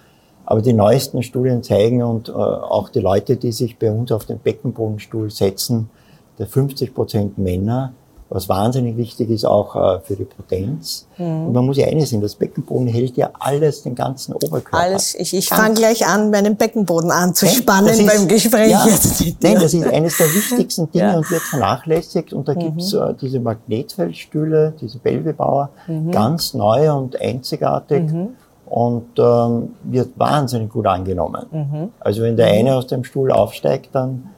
Aber 0.47 0.63
die 0.63 0.73
neuesten 0.73 1.23
Studien 1.23 1.63
zeigen 1.63 2.03
und 2.03 2.29
äh, 2.29 2.33
auch 2.33 2.89
die 2.89 3.01
Leute, 3.01 3.37
die 3.37 3.53
sich 3.53 3.79
bei 3.79 3.91
uns 3.91 4.13
auf 4.13 4.25
den 4.25 4.39
Beckenbodenstuhl 4.39 5.31
setzen, 5.31 5.91
der 6.39 6.47
50 6.47 6.95
Prozent 6.95 7.37
Männer 7.37 7.93
was 8.29 8.49
wahnsinnig 8.49 8.97
wichtig 8.97 9.31
ist 9.31 9.45
auch 9.45 9.77
äh, 9.77 10.01
für 10.01 10.17
die 10.17 10.25
Potenz. 10.25 11.07
Mhm. 11.17 11.47
Und 11.47 11.53
man 11.53 11.67
muss 11.67 11.77
ja 11.77 11.87
eines 11.87 12.11
sehen, 12.11 12.21
das 12.21 12.35
Beckenboden 12.35 12.89
hält 12.89 13.17
ja 13.17 13.31
alles, 13.39 13.83
den 13.83 13.95
ganzen 13.95 14.35
Oberkörper. 14.35 14.79
Alles, 14.79 15.15
ich, 15.15 15.33
ich 15.35 15.49
fange 15.49 15.75
gleich 15.75 16.07
an, 16.07 16.31
meinen 16.31 16.57
Beckenboden 16.57 17.13
anzuspannen 17.13 17.91
ist, 17.91 18.07
beim 18.07 18.27
Gespräch 18.27 18.73
ja, 18.73 18.85
jetzt. 18.85 19.23
Nein, 19.43 19.55
das 19.55 19.75
ist 19.75 19.87
eines 19.87 20.17
der 20.19 20.27
wichtigsten 20.35 20.91
Dinge 20.93 21.05
ja. 21.05 21.17
und 21.17 21.31
wird 21.31 21.43
vernachlässigt. 21.43 22.33
Und 22.33 22.49
da 22.49 22.55
mhm. 22.55 22.59
gibt's 22.59 22.93
äh, 22.93 23.15
diese 23.21 23.39
Magnetfeldstühle, 23.39 24.75
diese 24.81 24.99
Belvebauer, 24.99 25.71
mhm. 25.87 26.11
ganz 26.11 26.55
neu 26.55 26.93
und 26.93 27.21
einzigartig. 27.21 28.11
Mhm. 28.11 28.29
Und 28.67 29.17
ähm, 29.17 29.77
wird 29.85 30.19
wahnsinnig 30.19 30.73
gut 30.73 30.89
angenommen. 30.89 31.47
Mhm. 31.53 31.93
Also 32.01 32.23
wenn 32.23 32.37
der 32.37 32.49
mhm. 32.49 32.59
eine 32.59 32.75
aus 32.75 32.89
dem 32.89 33.05
Stuhl 33.05 33.31
aufsteigt, 33.31 33.91
dann 33.93 34.31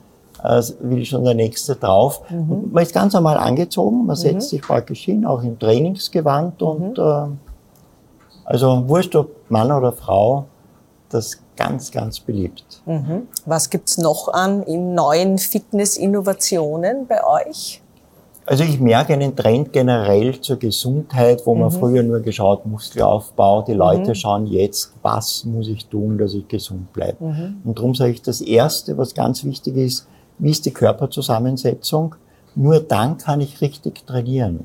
äh, 0.43 0.63
will 0.81 1.05
schon 1.05 1.25
der 1.25 1.35
nächste 1.35 1.77
drauf. 1.77 2.23
Mhm. 2.31 2.71
Man 2.73 2.83
ist 2.83 2.95
ganz 2.95 3.13
normal 3.15 3.39
angezogen, 3.39 4.07
man 4.07 4.17
setzt 4.17 4.35
mhm. 4.35 4.57
sich 4.57 4.63
praktisch 4.63 5.05
hin, 5.05 5.25
auch 5.25 5.43
im 5.43 5.59
Trainingsgewand 5.59 6.63
und 6.63 6.99
mhm. 6.99 7.05
äh, 7.05 7.27
also 8.45 8.89
wurscht 8.89 9.15
ob 9.15 9.51
Mann 9.51 9.71
oder 9.71 9.93
Frau, 9.93 10.47
das 11.11 11.39
ganz, 11.57 11.91
ganz 11.91 12.21
beliebt. 12.21 12.83
Mhm. 12.87 13.29
Was 13.45 13.69
gibt's 13.69 13.99
noch 13.99 14.29
an 14.29 14.63
in 14.63 14.95
neuen 14.95 15.39
Fitness-Innovationen 15.39 17.07
bei 17.07 17.21
euch? 17.25 17.83
Also 18.47 18.65
ich 18.65 18.81
merke 18.81 19.13
einen 19.13 19.37
Trend 19.37 19.75
generell 19.75 20.41
zur 20.41 20.57
Gesundheit, 20.57 21.43
wo 21.45 21.55
man 21.55 21.69
mhm. 21.69 21.79
früher 21.79 22.03
nur 22.03 22.21
geschaut, 22.21 22.65
Muskelaufbau, 22.65 23.61
die 23.61 23.75
Leute 23.75 24.11
mhm. 24.11 24.15
schauen 24.15 24.47
jetzt, 24.47 24.95
was 25.03 25.45
muss 25.45 25.69
ich 25.69 25.85
tun, 25.87 26.17
dass 26.17 26.33
ich 26.33 26.49
gesund 26.49 26.91
bleibe. 26.95 27.23
Mhm. 27.23 27.61
Und 27.65 27.77
darum 27.77 27.95
sage 27.95 28.13
ich, 28.13 28.23
das 28.23 28.41
Erste, 28.41 28.97
was 28.97 29.13
ganz 29.13 29.45
wichtig 29.45 29.77
ist, 29.77 30.07
wie 30.39 30.51
ist 30.51 30.67
die 30.67 30.73
Körperzusammensetzung. 30.73 32.15
Nur 32.55 32.81
dann 32.81 33.19
kann 33.19 33.41
ich 33.41 33.61
richtig 33.61 34.07
trainieren. 34.07 34.65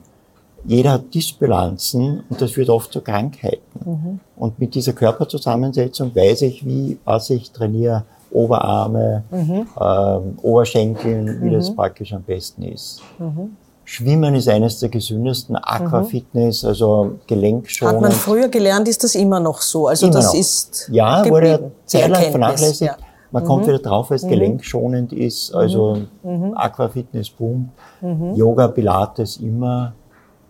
Jeder 0.65 0.93
hat 0.93 1.13
Disbalanzen 1.13 2.23
und 2.29 2.41
das 2.41 2.51
führt 2.51 2.69
oft 2.69 2.91
zu 2.93 3.01
Krankheiten. 3.01 3.61
Mhm. 3.83 4.19
Und 4.37 4.59
mit 4.59 4.75
dieser 4.75 4.93
Körperzusammensetzung 4.93 6.15
weiß 6.15 6.43
ich, 6.43 6.65
wie, 6.65 6.97
was 7.03 7.29
ich 7.29 7.51
trainiere, 7.51 8.05
Oberarme, 8.31 9.23
mhm. 9.29 9.67
ähm, 9.79 10.39
Oberschenkeln, 10.41 11.41
wie 11.41 11.49
mhm. 11.49 11.53
das 11.53 11.75
praktisch 11.75 12.13
am 12.13 12.23
besten 12.23 12.63
ist. 12.63 13.01
Mhm. 13.19 13.57
Schwimmen 13.85 14.33
ist 14.35 14.47
eines 14.47 14.79
der 14.79 14.87
gesündesten, 14.87 15.57
Aquafitness, 15.57 16.63
also 16.63 17.19
Gelenkschonend. 17.27 17.95
Hat 17.95 18.01
man 18.01 18.11
früher 18.11 18.47
gelernt, 18.47 18.87
ist 18.87 19.03
das 19.03 19.13
immer 19.13 19.41
noch 19.41 19.61
so? 19.61 19.87
Also 19.87 20.05
immer 20.05 20.15
das 20.15 20.27
noch. 20.27 20.39
ist 20.39 20.89
ja 20.89 21.29
wurde 21.29 21.49
ja 21.49 21.59
sehr 21.85 22.07
lang 22.07 22.23
vernachlässigt. 22.31 22.91
Ja. 22.91 22.97
Man 23.33 23.43
mhm. 23.43 23.47
kommt 23.47 23.67
wieder 23.67 23.79
drauf, 23.79 24.11
weil 24.11 24.17
es 24.17 24.23
mhm. 24.23 24.29
gelenkschonend 24.29 25.11
ist. 25.11 25.53
Also 25.55 25.97
mhm. 26.21 26.31
mhm. 26.31 26.53
Aquafitness, 26.53 27.31
Boom, 27.31 27.69
mhm. 27.99 28.35
Yoga, 28.35 28.67
Pilates 28.67 29.37
immer. 29.37 29.93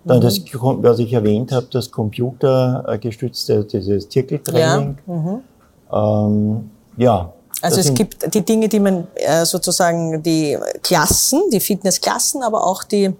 Dann 0.05 0.19
das, 0.19 0.41
was 0.51 0.99
ich 0.99 1.13
erwähnt 1.13 1.53
habe, 1.53 1.65
das 1.71 1.89
computergestützte, 1.89 3.63
dieses 3.63 4.09
Zirkeltraining. 4.09 4.97
Ja. 5.07 6.25
Ähm, 6.25 6.69
ja. 6.97 7.31
Also 7.61 7.79
es 7.79 7.93
gibt 7.93 8.33
die 8.33 8.41
Dinge, 8.43 8.67
die 8.67 8.81
man 8.81 9.07
äh, 9.15 9.45
sozusagen 9.45 10.21
die 10.21 10.57
Klassen, 10.81 11.43
die 11.53 11.61
Fitnessklassen, 11.61 12.43
aber 12.43 12.67
auch 12.67 12.83
die 12.83 13.13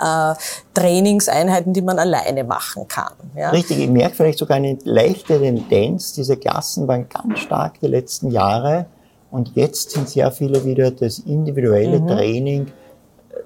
äh, 0.00 0.34
Trainingseinheiten, 0.74 1.72
die 1.72 1.82
man 1.82 1.98
alleine 1.98 2.44
machen 2.44 2.88
kann. 2.88 3.12
Ja. 3.36 3.50
Richtig, 3.50 3.78
ich 3.78 3.90
merke 3.90 4.14
vielleicht 4.14 4.38
sogar 4.38 4.56
eine 4.56 4.78
leichte 4.84 5.38
Tendenz. 5.38 6.12
Diese 6.12 6.36
Klassen 6.36 6.88
waren 6.88 7.08
ganz 7.08 7.40
stark 7.40 7.80
die 7.80 7.86
letzten 7.86 8.30
Jahre 8.30 8.86
und 9.30 9.56
jetzt 9.56 9.92
sind 9.92 10.08
sehr 10.08 10.30
viele 10.30 10.64
wieder 10.64 10.90
das 10.90 11.18
individuelle 11.18 12.00
mhm. 12.00 12.06
Training, 12.06 12.66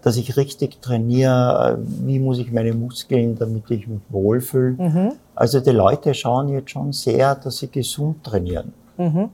dass 0.02 0.16
ich 0.16 0.36
richtig 0.36 0.82
trainiere, 0.82 1.78
wie 1.80 2.18
muss 2.18 2.38
ich 2.38 2.52
meine 2.52 2.72
Muskeln, 2.72 3.36
damit 3.36 3.70
ich 3.70 3.86
mich 3.86 4.00
wohlfühle. 4.08 4.72
Mhm. 4.72 5.12
Also 5.34 5.60
die 5.60 5.70
Leute 5.70 6.14
schauen 6.14 6.48
jetzt 6.48 6.70
schon 6.70 6.92
sehr, 6.92 7.34
dass 7.36 7.58
sie 7.58 7.68
gesund 7.68 8.24
trainieren. 8.24 8.72
Mhm. 8.96 9.30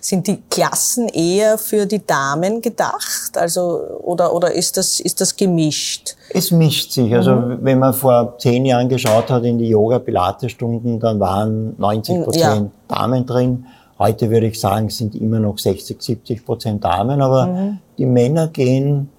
Sind 0.00 0.26
die 0.26 0.38
Klassen 0.48 1.08
eher 1.08 1.58
für 1.58 1.86
die 1.86 2.04
Damen 2.04 2.62
gedacht? 2.62 3.36
Also, 3.36 3.80
oder, 4.02 4.34
oder 4.34 4.52
ist 4.52 4.76
das, 4.76 4.98
ist 5.00 5.20
das 5.20 5.36
gemischt? 5.36 6.16
Es 6.30 6.50
mischt 6.50 6.92
sich. 6.92 7.14
Also, 7.14 7.34
mhm. 7.34 7.58
wenn 7.62 7.78
man 7.78 7.92
vor 7.92 8.38
zehn 8.38 8.64
Jahren 8.64 8.88
geschaut 8.88 9.30
hat 9.30 9.44
in 9.44 9.58
die 9.58 9.68
Yoga-Pilates-Stunden, 9.68 10.98
dann 11.00 11.20
waren 11.20 11.74
90 11.78 12.24
Prozent 12.24 12.70
ja. 12.88 12.96
Damen 12.96 13.26
drin. 13.26 13.66
Heute 13.98 14.30
würde 14.30 14.46
ich 14.46 14.58
sagen, 14.58 14.88
sind 14.88 15.14
immer 15.14 15.38
noch 15.38 15.58
60, 15.58 16.00
70 16.00 16.46
Prozent 16.46 16.82
Damen, 16.82 17.20
aber 17.20 17.46
mhm. 17.46 17.78
die 17.98 18.06
Männer 18.06 18.48
gehen 18.48 19.10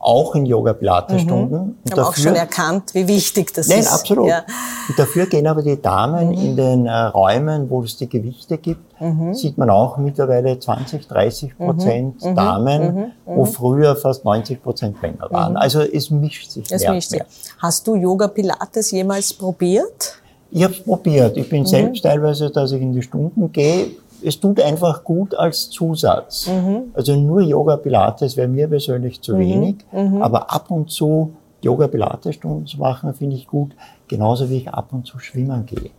auch 0.00 0.34
in 0.34 0.46
Yoga-Pilates-Stunden. 0.46 1.54
Mhm. 1.54 1.74
Ich 1.84 1.92
habe 1.92 2.06
auch 2.06 2.16
schon 2.16 2.34
erkannt, 2.34 2.94
wie 2.94 3.06
wichtig 3.06 3.52
das 3.52 3.68
nein, 3.68 3.80
ist. 3.80 3.84
Nein, 3.84 3.94
absolut. 3.94 4.28
Ja. 4.28 4.44
Und 4.88 4.98
dafür 4.98 5.26
gehen 5.26 5.46
aber 5.46 5.62
die 5.62 5.80
Damen 5.80 6.28
mhm. 6.28 6.32
in 6.32 6.56
den 6.56 6.86
äh, 6.86 6.92
Räumen, 6.92 7.68
wo 7.68 7.82
es 7.82 7.98
die 7.98 8.08
Gewichte 8.08 8.56
gibt, 8.56 8.98
mhm. 8.98 9.34
sieht 9.34 9.58
man 9.58 9.68
auch 9.68 9.98
mittlerweile 9.98 10.58
20, 10.58 11.06
30 11.06 11.58
mhm. 11.58 11.64
Prozent 11.64 12.24
mhm. 12.24 12.34
Damen, 12.34 12.94
mhm. 12.94 13.12
wo 13.26 13.44
früher 13.44 13.94
fast 13.94 14.24
90 14.24 14.62
Prozent 14.62 15.02
Männer 15.02 15.30
waren. 15.30 15.58
Also 15.58 15.80
es 15.82 16.10
mischt 16.10 16.50
sich 16.50 16.64
es 16.70 16.80
mehr, 16.82 16.94
mischt 16.94 17.12
mehr. 17.12 17.26
Hast 17.58 17.86
du 17.86 17.94
Yoga-Pilates 17.94 18.90
jemals 18.92 19.34
probiert? 19.34 20.16
Ich 20.50 20.64
habe 20.64 20.72
es 20.72 20.82
probiert. 20.82 21.36
Ich 21.36 21.48
bin 21.48 21.66
selbst 21.66 22.02
teilweise, 22.02 22.50
dass 22.50 22.72
ich 22.72 22.80
in 22.80 22.92
die 22.92 23.02
Stunden 23.02 23.52
gehe, 23.52 23.90
es 24.24 24.38
tut 24.40 24.60
einfach 24.60 25.04
gut 25.04 25.34
als 25.34 25.70
Zusatz. 25.70 26.46
Mhm. 26.46 26.90
Also 26.94 27.16
nur 27.16 27.40
Yoga 27.42 27.76
Pilates 27.76 28.36
wäre 28.36 28.48
mir 28.48 28.68
persönlich 28.68 29.20
zu 29.20 29.36
wenig, 29.38 29.76
Mhm. 29.92 30.22
aber 30.22 30.52
ab 30.52 30.70
und 30.70 30.90
zu 30.90 31.32
Yoga 31.62 31.88
Pilates 31.88 32.36
Stunden 32.36 32.66
zu 32.66 32.78
machen, 32.78 33.12
finde 33.14 33.36
ich 33.36 33.46
gut, 33.46 33.72
genauso 34.08 34.48
wie 34.48 34.58
ich 34.58 34.68
ab 34.68 34.88
und 34.92 35.06
zu 35.06 35.18
schwimmen 35.18 35.66
gehe. 35.66 35.90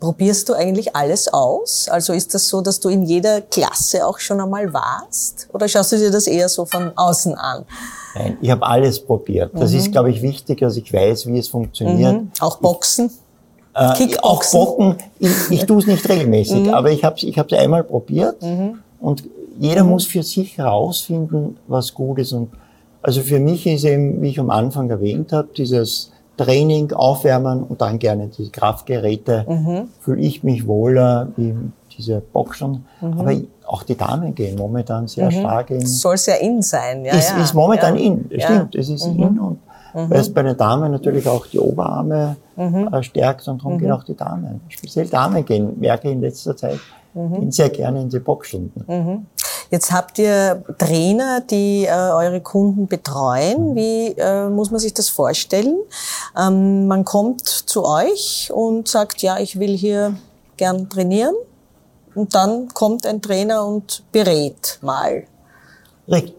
Probierst 0.00 0.48
du 0.48 0.54
eigentlich 0.54 0.94
alles 0.94 1.32
aus? 1.32 1.88
Also 1.88 2.12
ist 2.12 2.34
das 2.34 2.48
so, 2.48 2.60
dass 2.60 2.78
du 2.80 2.88
in 2.88 3.02
jeder 3.04 3.40
Klasse 3.40 4.06
auch 4.06 4.18
schon 4.18 4.40
einmal 4.40 4.72
warst? 4.72 5.48
Oder 5.52 5.66
schaust 5.68 5.92
du 5.92 5.96
dir 5.96 6.10
das 6.10 6.26
eher 6.26 6.48
so 6.48 6.64
von 6.64 6.92
außen 6.96 7.34
an? 7.34 7.64
Nein, 8.14 8.38
ich 8.40 8.50
habe 8.50 8.64
alles 8.66 9.00
probiert. 9.00 9.50
Das 9.54 9.72
ist, 9.72 9.92
glaube 9.92 10.10
ich, 10.10 10.20
wichtig, 10.22 10.60
dass 10.60 10.76
ich 10.76 10.92
weiß, 10.92 11.26
wie 11.26 11.38
es 11.38 11.48
funktioniert. 11.48 12.14
Mhm. 12.14 12.30
Auch 12.40 12.56
Boxen? 12.58 13.10
Äh, 13.74 14.16
auch? 14.22 14.42
Bocken, 14.52 14.96
ich, 15.18 15.50
ich 15.50 15.64
tue 15.66 15.78
es 15.78 15.86
nicht 15.86 16.08
regelmäßig, 16.08 16.72
aber 16.72 16.90
ich 16.90 17.04
habe 17.04 17.16
es 17.16 17.24
ich 17.24 17.38
hab's 17.38 17.52
einmal 17.52 17.84
probiert 17.84 18.36
und 19.00 19.24
jeder 19.58 19.84
muss 19.84 20.06
für 20.06 20.22
sich 20.22 20.58
herausfinden, 20.58 21.56
was 21.66 21.94
gut 21.94 22.18
ist. 22.18 22.32
Und 22.32 22.50
also 23.02 23.20
für 23.20 23.38
mich 23.38 23.66
ist 23.66 23.84
eben, 23.84 24.20
wie 24.22 24.30
ich 24.30 24.40
am 24.40 24.50
Anfang 24.50 24.90
erwähnt 24.90 25.32
habe, 25.32 25.48
dieses 25.56 26.10
Training, 26.36 26.92
Aufwärmen 26.92 27.62
und 27.62 27.80
dann 27.80 27.98
gerne 27.98 28.28
die 28.28 28.50
Kraftgeräte, 28.50 29.46
fühle 30.00 30.20
ich 30.20 30.42
mich 30.42 30.66
wohler 30.66 31.28
wie 31.36 31.54
diese 31.96 32.20
Boxen. 32.20 32.84
Aber 33.00 33.32
auch 33.66 33.82
die 33.82 33.96
Damen 33.96 34.34
gehen 34.34 34.56
momentan 34.56 35.06
sehr 35.06 35.30
stark 35.30 35.70
in 35.70 35.86
Soll 35.86 36.16
sehr 36.16 36.40
in 36.40 36.62
sein, 36.62 37.04
ja. 37.04 37.14
ist, 37.14 37.30
ja. 37.30 37.42
ist 37.42 37.54
momentan 37.54 37.96
ja. 37.96 38.04
in. 38.04 38.30
Ja. 38.30 38.36
Mhm. 38.36 38.54
Stimmt, 38.54 38.74
es 38.74 38.88
ist 38.88 39.06
in 39.06 39.38
und 39.38 39.58
weil 39.94 40.20
es 40.20 40.32
bei 40.32 40.42
den 40.42 40.56
Damen 40.56 40.90
natürlich 40.92 41.26
auch 41.28 41.46
die 41.46 41.58
Oberarme 41.58 42.36
Mhm. 42.56 42.88
äh, 42.92 43.02
stärkt 43.02 43.46
und 43.48 43.58
darum 43.62 43.78
gehen 43.78 43.90
auch 43.92 44.04
die 44.04 44.14
Damen. 44.16 44.60
Speziell 44.68 45.06
Damen 45.08 45.44
gehen, 45.44 45.78
merke 45.80 46.08
ich 46.08 46.14
in 46.14 46.20
letzter 46.20 46.56
Zeit, 46.56 46.78
Mhm. 47.14 47.34
gehen 47.40 47.52
sehr 47.52 47.70
gerne 47.70 48.00
in 48.02 48.08
die 48.08 48.18
Boxstunden. 48.18 49.26
Jetzt 49.70 49.92
habt 49.92 50.18
ihr 50.18 50.62
Trainer, 50.78 51.40
die 51.40 51.84
äh, 51.86 51.90
eure 51.90 52.40
Kunden 52.40 52.86
betreuen. 52.86 53.74
Wie 53.74 54.08
äh, 54.16 54.48
muss 54.48 54.70
man 54.70 54.78
sich 54.78 54.94
das 54.94 55.08
vorstellen? 55.08 55.76
Ähm, 56.38 56.86
man 56.86 57.04
kommt 57.04 57.46
zu 57.48 57.84
euch 57.84 58.50
und 58.54 58.86
sagt, 58.88 59.22
ja, 59.22 59.38
ich 59.38 59.58
will 59.58 59.76
hier 59.76 60.14
gern 60.56 60.88
trainieren. 60.88 61.34
Und 62.14 62.34
dann 62.34 62.68
kommt 62.68 63.06
ein 63.06 63.20
Trainer 63.22 63.64
und 63.66 64.04
berät 64.12 64.78
mal. 64.82 65.24
Richtig. 66.08 66.34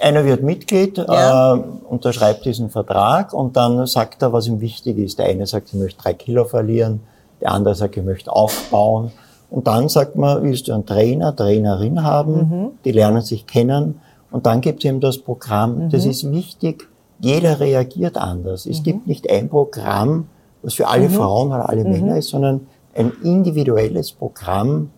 Einer 0.00 0.24
wird 0.24 0.42
Mitglied, 0.42 0.98
Ja. 0.98 1.54
äh, 1.54 1.60
unterschreibt 1.88 2.44
diesen 2.44 2.68
Vertrag 2.70 3.32
und 3.32 3.56
dann 3.56 3.86
sagt 3.86 4.22
er, 4.22 4.32
was 4.32 4.46
ihm 4.46 4.60
wichtig 4.60 4.98
ist. 4.98 5.18
Der 5.18 5.26
eine 5.26 5.46
sagt, 5.46 5.68
ich 5.68 5.74
möchte 5.78 6.02
drei 6.02 6.14
Kilo 6.14 6.44
verlieren, 6.44 7.00
der 7.40 7.52
andere 7.52 7.74
sagt, 7.74 7.96
ich 7.96 8.02
möchte 8.04 8.32
aufbauen. 8.32 9.12
Und 9.50 9.66
dann 9.68 9.88
sagt 9.88 10.16
man, 10.16 10.42
willst 10.42 10.66
du 10.68 10.72
einen 10.72 10.84
Trainer, 10.84 11.34
Trainerin 11.34 12.02
haben, 12.02 12.72
die 12.84 12.90
lernen 12.90 13.22
sich 13.22 13.46
kennen 13.46 14.00
und 14.32 14.46
dann 14.46 14.60
gibt 14.60 14.82
es 14.82 14.88
eben 14.90 15.00
das 15.00 15.18
Programm. 15.18 15.90
Das 15.90 16.04
ist 16.04 16.28
wichtig, 16.32 16.88
jeder 17.20 17.60
reagiert 17.60 18.16
anders. 18.16 18.66
Es 18.66 18.82
gibt 18.82 19.06
nicht 19.06 19.30
ein 19.30 19.48
Programm, 19.48 20.26
was 20.62 20.74
für 20.74 20.88
alle 20.88 21.08
Frauen 21.08 21.48
oder 21.52 21.68
alle 21.68 21.84
Männer 21.84 22.16
ist, 22.18 22.30
sondern 22.30 22.66
ein 22.96 23.12
individuelles 23.22 24.10
Programm, 24.12 24.90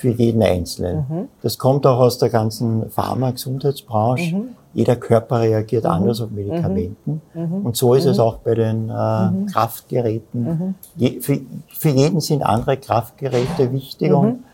für 0.00 0.08
jeden 0.08 0.42
Einzelnen. 0.42 1.28
Das 1.42 1.58
kommt 1.58 1.86
auch 1.86 1.98
aus 1.98 2.16
der 2.16 2.30
ganzen 2.30 2.88
Pharma-Gesundheitsbranche. 2.90 4.44
Jeder 4.72 4.96
Körper 4.96 5.40
reagiert 5.40 5.84
anders 5.84 6.22
auf 6.22 6.30
Medikamenten. 6.30 7.20
Und 7.34 7.76
so 7.76 7.92
ist 7.94 8.06
es 8.06 8.18
auch 8.18 8.36
bei 8.36 8.54
den 8.54 8.88
äh, 8.88 9.50
Kraftgeräten. 9.52 10.74
Je, 10.96 11.20
für, 11.20 11.38
für 11.68 11.90
jeden 11.90 12.20
sind 12.20 12.42
andere 12.42 12.78
Kraftgeräte 12.78 13.72
wichtig 13.72 14.12
und 14.12 14.44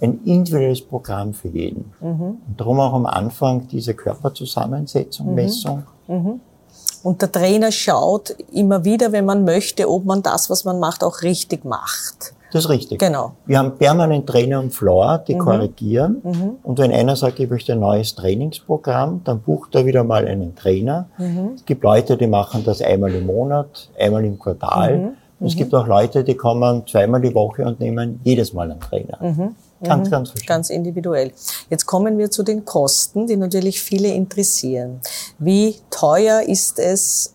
ein 0.00 0.20
individuelles 0.24 0.82
Programm 0.82 1.34
für 1.34 1.48
jeden. 1.48 1.92
Und 2.00 2.56
darum 2.56 2.80
auch 2.80 2.92
am 2.92 3.06
Anfang 3.06 3.68
diese 3.68 3.94
Körperzusammensetzung, 3.94 5.34
Messung. 5.34 5.84
Und 7.04 7.22
der 7.22 7.30
Trainer 7.30 7.70
schaut 7.70 8.30
immer 8.52 8.84
wieder, 8.84 9.12
wenn 9.12 9.24
man 9.24 9.44
möchte, 9.44 9.88
ob 9.88 10.04
man 10.04 10.22
das, 10.22 10.50
was 10.50 10.64
man 10.64 10.80
macht, 10.80 11.04
auch 11.04 11.22
richtig 11.22 11.64
macht. 11.64 12.34
Das 12.56 12.64
ist 12.64 12.70
richtig. 12.70 12.98
Genau. 12.98 13.32
Wir 13.44 13.58
haben 13.58 13.76
permanent 13.76 14.26
Trainer 14.26 14.58
am 14.58 14.70
Floor, 14.70 15.18
die 15.18 15.36
korrigieren. 15.36 16.56
Und 16.62 16.78
wenn 16.78 16.90
einer 16.90 17.14
sagt, 17.14 17.38
ich 17.38 17.50
möchte 17.50 17.72
ein 17.72 17.80
neues 17.80 18.14
Trainingsprogramm, 18.14 19.20
dann 19.24 19.40
bucht 19.40 19.74
er 19.74 19.84
wieder 19.84 20.04
mal 20.04 20.26
einen 20.26 20.54
Trainer. 20.56 21.06
Es 21.54 21.66
gibt 21.66 21.84
Leute, 21.84 22.16
die 22.16 22.26
machen 22.26 22.64
das 22.64 22.80
einmal 22.80 23.14
im 23.14 23.26
Monat, 23.26 23.90
einmal 23.98 24.24
im 24.24 24.38
Quartal. 24.38 25.12
Und 25.38 25.46
es 25.46 25.54
gibt 25.54 25.74
auch 25.74 25.86
Leute, 25.86 26.24
die 26.24 26.34
kommen 26.34 26.86
zweimal 26.86 27.20
die 27.20 27.34
Woche 27.34 27.66
und 27.66 27.78
nehmen 27.78 28.20
jedes 28.24 28.54
Mal 28.54 28.70
einen 28.70 28.80
Trainer. 28.80 29.18
Ganz, 29.82 30.10
ganz 30.10 30.30
verschieden. 30.30 30.48
Ganz 30.48 30.70
individuell. 30.70 31.32
Jetzt 31.68 31.84
kommen 31.84 32.16
wir 32.16 32.30
zu 32.30 32.42
den 32.42 32.64
Kosten, 32.64 33.26
die 33.26 33.36
natürlich 33.36 33.82
viele 33.82 34.08
interessieren. 34.08 35.00
Wie 35.38 35.76
teuer 35.90 36.40
ist 36.40 36.78
es, 36.78 37.34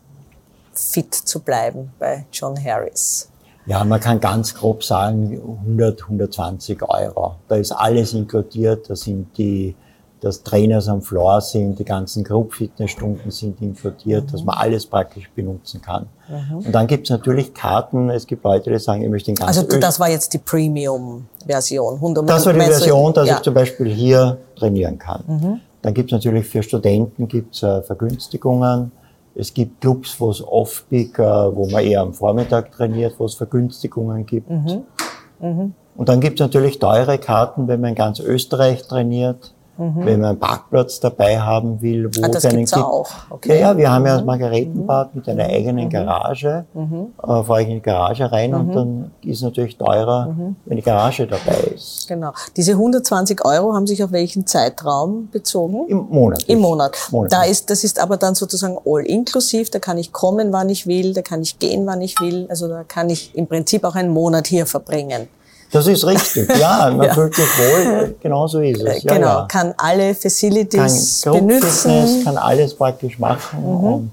fit 0.74 1.14
zu 1.14 1.42
bleiben 1.42 1.92
bei 2.00 2.26
John 2.32 2.56
Harris? 2.64 3.31
Ja, 3.66 3.84
man 3.84 4.00
kann 4.00 4.20
ganz 4.20 4.56
grob 4.56 4.84
sagen 4.84 5.40
100, 5.66 6.04
120 6.04 6.82
Euro. 6.82 7.36
Da 7.48 7.56
ist 7.56 7.72
alles 7.72 8.14
inkludiert. 8.14 8.90
Da 8.90 8.96
sind 8.96 9.38
die, 9.38 9.76
dass 10.20 10.44
Trainers 10.44 10.88
am 10.88 11.02
Floor 11.02 11.42
sind, 11.42 11.78
die 11.78 11.86
ganzen 11.86 12.24
Group-Fitnessstunden 12.24 13.30
sind 13.30 13.62
inkludiert, 13.62 14.34
dass 14.34 14.44
man 14.44 14.58
alles 14.58 14.86
praktisch 14.86 15.30
benutzen 15.36 15.82
kann. 15.82 16.08
Und 16.54 16.72
dann 16.72 16.88
gibt's 16.88 17.10
natürlich 17.10 17.54
Karten. 17.54 18.10
Es 18.10 18.26
gibt 18.26 18.44
Leute, 18.44 18.72
die 18.72 18.80
sagen, 18.80 19.04
ich 19.04 19.10
möchte 19.10 19.32
in 19.32 19.36
ganz 19.36 19.58
Also 19.58 19.80
das 19.80 20.00
war 20.00 20.10
jetzt 20.10 20.34
die 20.34 20.38
Premium-Version. 20.40 21.96
100 21.96 22.30
Das 22.30 22.46
war 22.46 22.54
die 22.54 22.60
Version, 22.62 23.14
dass 23.14 23.28
ja. 23.28 23.34
Mhm. 23.34 23.38
ich 23.38 23.44
zum 23.44 23.54
Beispiel 23.54 23.88
hier 23.88 24.38
trainieren 24.56 24.98
kann. 24.98 25.60
Dann 25.82 25.94
gibt's 25.94 26.12
natürlich 26.12 26.48
für 26.48 26.64
Studenten 26.64 27.28
gibt's 27.28 27.64
äh, 27.64 27.82
Vergünstigungen. 27.82 28.92
Es 29.34 29.54
gibt 29.54 29.82
Clubs, 29.82 30.20
wo 30.20 30.30
es 30.30 30.46
Off-Peak, 30.46 31.18
äh, 31.20 31.24
wo 31.24 31.70
man 31.70 31.84
eher 31.84 32.02
am 32.02 32.14
Vormittag 32.14 32.72
trainiert, 32.72 33.16
wo 33.18 33.26
es 33.26 33.36
Vergünstigungen 33.36 34.26
gibt. 34.26 34.50
Mhm. 34.50 35.74
Und 35.96 36.10
dann 36.10 36.20
gibt's 36.22 36.40
natürlich 36.40 36.80
teure 36.80 37.18
Karten, 37.18 37.68
wenn 37.68 37.82
man 37.82 37.92
in 37.92 37.96
ganz 37.96 38.20
Österreich 38.20 38.88
trainiert, 38.88 39.54
wenn 39.82 40.20
man 40.20 40.30
einen 40.32 40.40
Parkplatz 40.40 41.00
dabei 41.00 41.40
haben 41.40 41.82
will, 41.82 42.10
wo 42.14 42.20
Mhm. 42.20 42.26
Ah, 42.26 42.28
das 42.30 42.44
es 42.44 42.50
einen 42.50 42.58
gibt's 42.60 42.72
gibt. 42.74 42.86
auch. 42.86 43.10
Okay. 43.30 43.50
Mhm. 43.56 43.60
Ja, 43.60 43.72
ja, 43.72 43.78
wir 43.78 43.92
haben 43.92 44.06
ja 44.06 44.16
das 44.18 44.26
Margaretenbad 44.26 45.16
mit 45.16 45.28
einer 45.30 45.46
eigenen 45.46 45.90
Garage. 45.90 46.66
Äh, 46.76 47.44
fahre 47.44 47.62
ich 47.64 47.68
in 47.70 47.76
die 47.76 47.82
Garage 47.82 48.32
rein 48.32 48.52
Mhm. 48.52 48.56
und 48.60 48.76
dann 48.76 49.12
ist 49.24 49.42
natürlich 49.42 49.78
teurer, 49.78 50.36
wenn 50.66 50.78
die 50.78 50.84
Garage 50.84 51.26
dabei 51.28 51.58
ist. 51.76 52.08
Genau. 52.08 52.32
Diese 52.56 52.74
120 52.74 53.44
Euro 53.46 53.74
haben 53.74 53.88
sich 53.88 54.04
auf 54.04 54.12
welchen 54.12 54.46
Zeitraum 54.48 55.30
bezogen? 55.32 55.88
Im 55.88 56.08
Monat. 56.10 56.44
Im 56.48 56.60
Monat. 56.60 56.96
Monat. 57.12 57.32
Da 57.34 57.44
ist, 57.44 57.70
das 57.70 57.84
ist 57.84 58.00
aber 58.02 58.18
dann 58.18 58.36
sozusagen 58.36 58.78
all 58.86 59.02
inklusiv. 59.06 59.70
Da 59.70 59.80
kann 59.80 59.98
ich 59.98 60.12
kommen, 60.12 60.52
wann 60.54 60.70
ich 60.70 60.88
will. 60.88 61.14
Da 61.14 61.22
kann 61.22 61.42
ich 61.42 61.60
gehen, 61.60 61.86
wann 61.88 62.02
ich 62.02 62.20
will. 62.20 62.46
Also 62.50 62.68
da 62.68 62.84
kann 62.84 63.10
ich 63.10 63.36
im 63.36 63.48
Prinzip 63.48 63.84
auch 63.84 63.96
einen 63.96 64.10
Monat 64.12 64.48
hier 64.48 64.66
verbringen. 64.66 65.28
Das 65.72 65.88
ist 65.88 66.06
richtig, 66.06 66.50
ja, 66.60 66.92
man 66.96 67.10
fühlt 67.12 67.34
sich 67.36 67.46
wohl, 67.46 68.16
genau 68.22 68.46
so 68.48 68.60
ist 68.60 68.82
es. 68.82 69.04
Ja, 69.04 69.14
genau. 69.16 69.28
ja. 69.28 69.46
Kann 69.50 69.74
alle 69.78 70.08
Kann 70.08 70.16
Facilities 70.16 71.22
Group-Fitness, 71.24 71.84
benutzen. 71.84 72.24
kann 72.26 72.38
alles 72.38 72.74
praktisch 72.74 73.18
machen 73.20 73.64
und 73.64 74.12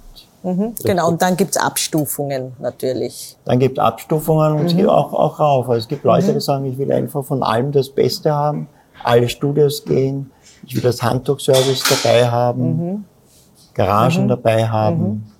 Genau. 0.84 1.08
Und 1.08 1.20
dann 1.20 1.36
gibt's 1.36 1.56
Abstufungen 1.56 2.52
natürlich. 2.60 3.36
dann 3.44 3.58
gibt 3.58 3.78
Abstufungen 3.78 4.52
und 4.60 4.72
Mhm. 4.72 4.76
hier 4.78 4.92
auch, 4.92 5.12
auch 5.12 5.38
rauf. 5.40 5.68
Also 5.68 5.80
es 5.80 5.88
gibt 5.88 6.04
Leute, 6.04 6.32
die 6.32 6.40
sagen, 6.40 6.64
ich 6.64 6.78
will 6.78 6.90
einfach 6.92 7.24
von 7.24 7.42
allem 7.42 7.70
das 7.72 7.88
Beste 7.90 8.32
haben, 8.32 8.68
alle 9.02 9.28
Studios 9.28 9.84
gehen, 9.84 10.30
ich 10.64 10.74
will 10.76 10.82
das 10.82 11.02
Handtuchservice 11.02 11.82
dabei 11.90 12.28
haben, 12.30 12.62
Mhm. 12.92 13.04
Garagen 13.74 14.28
dabei 14.28 14.66
haben. 14.68 15.30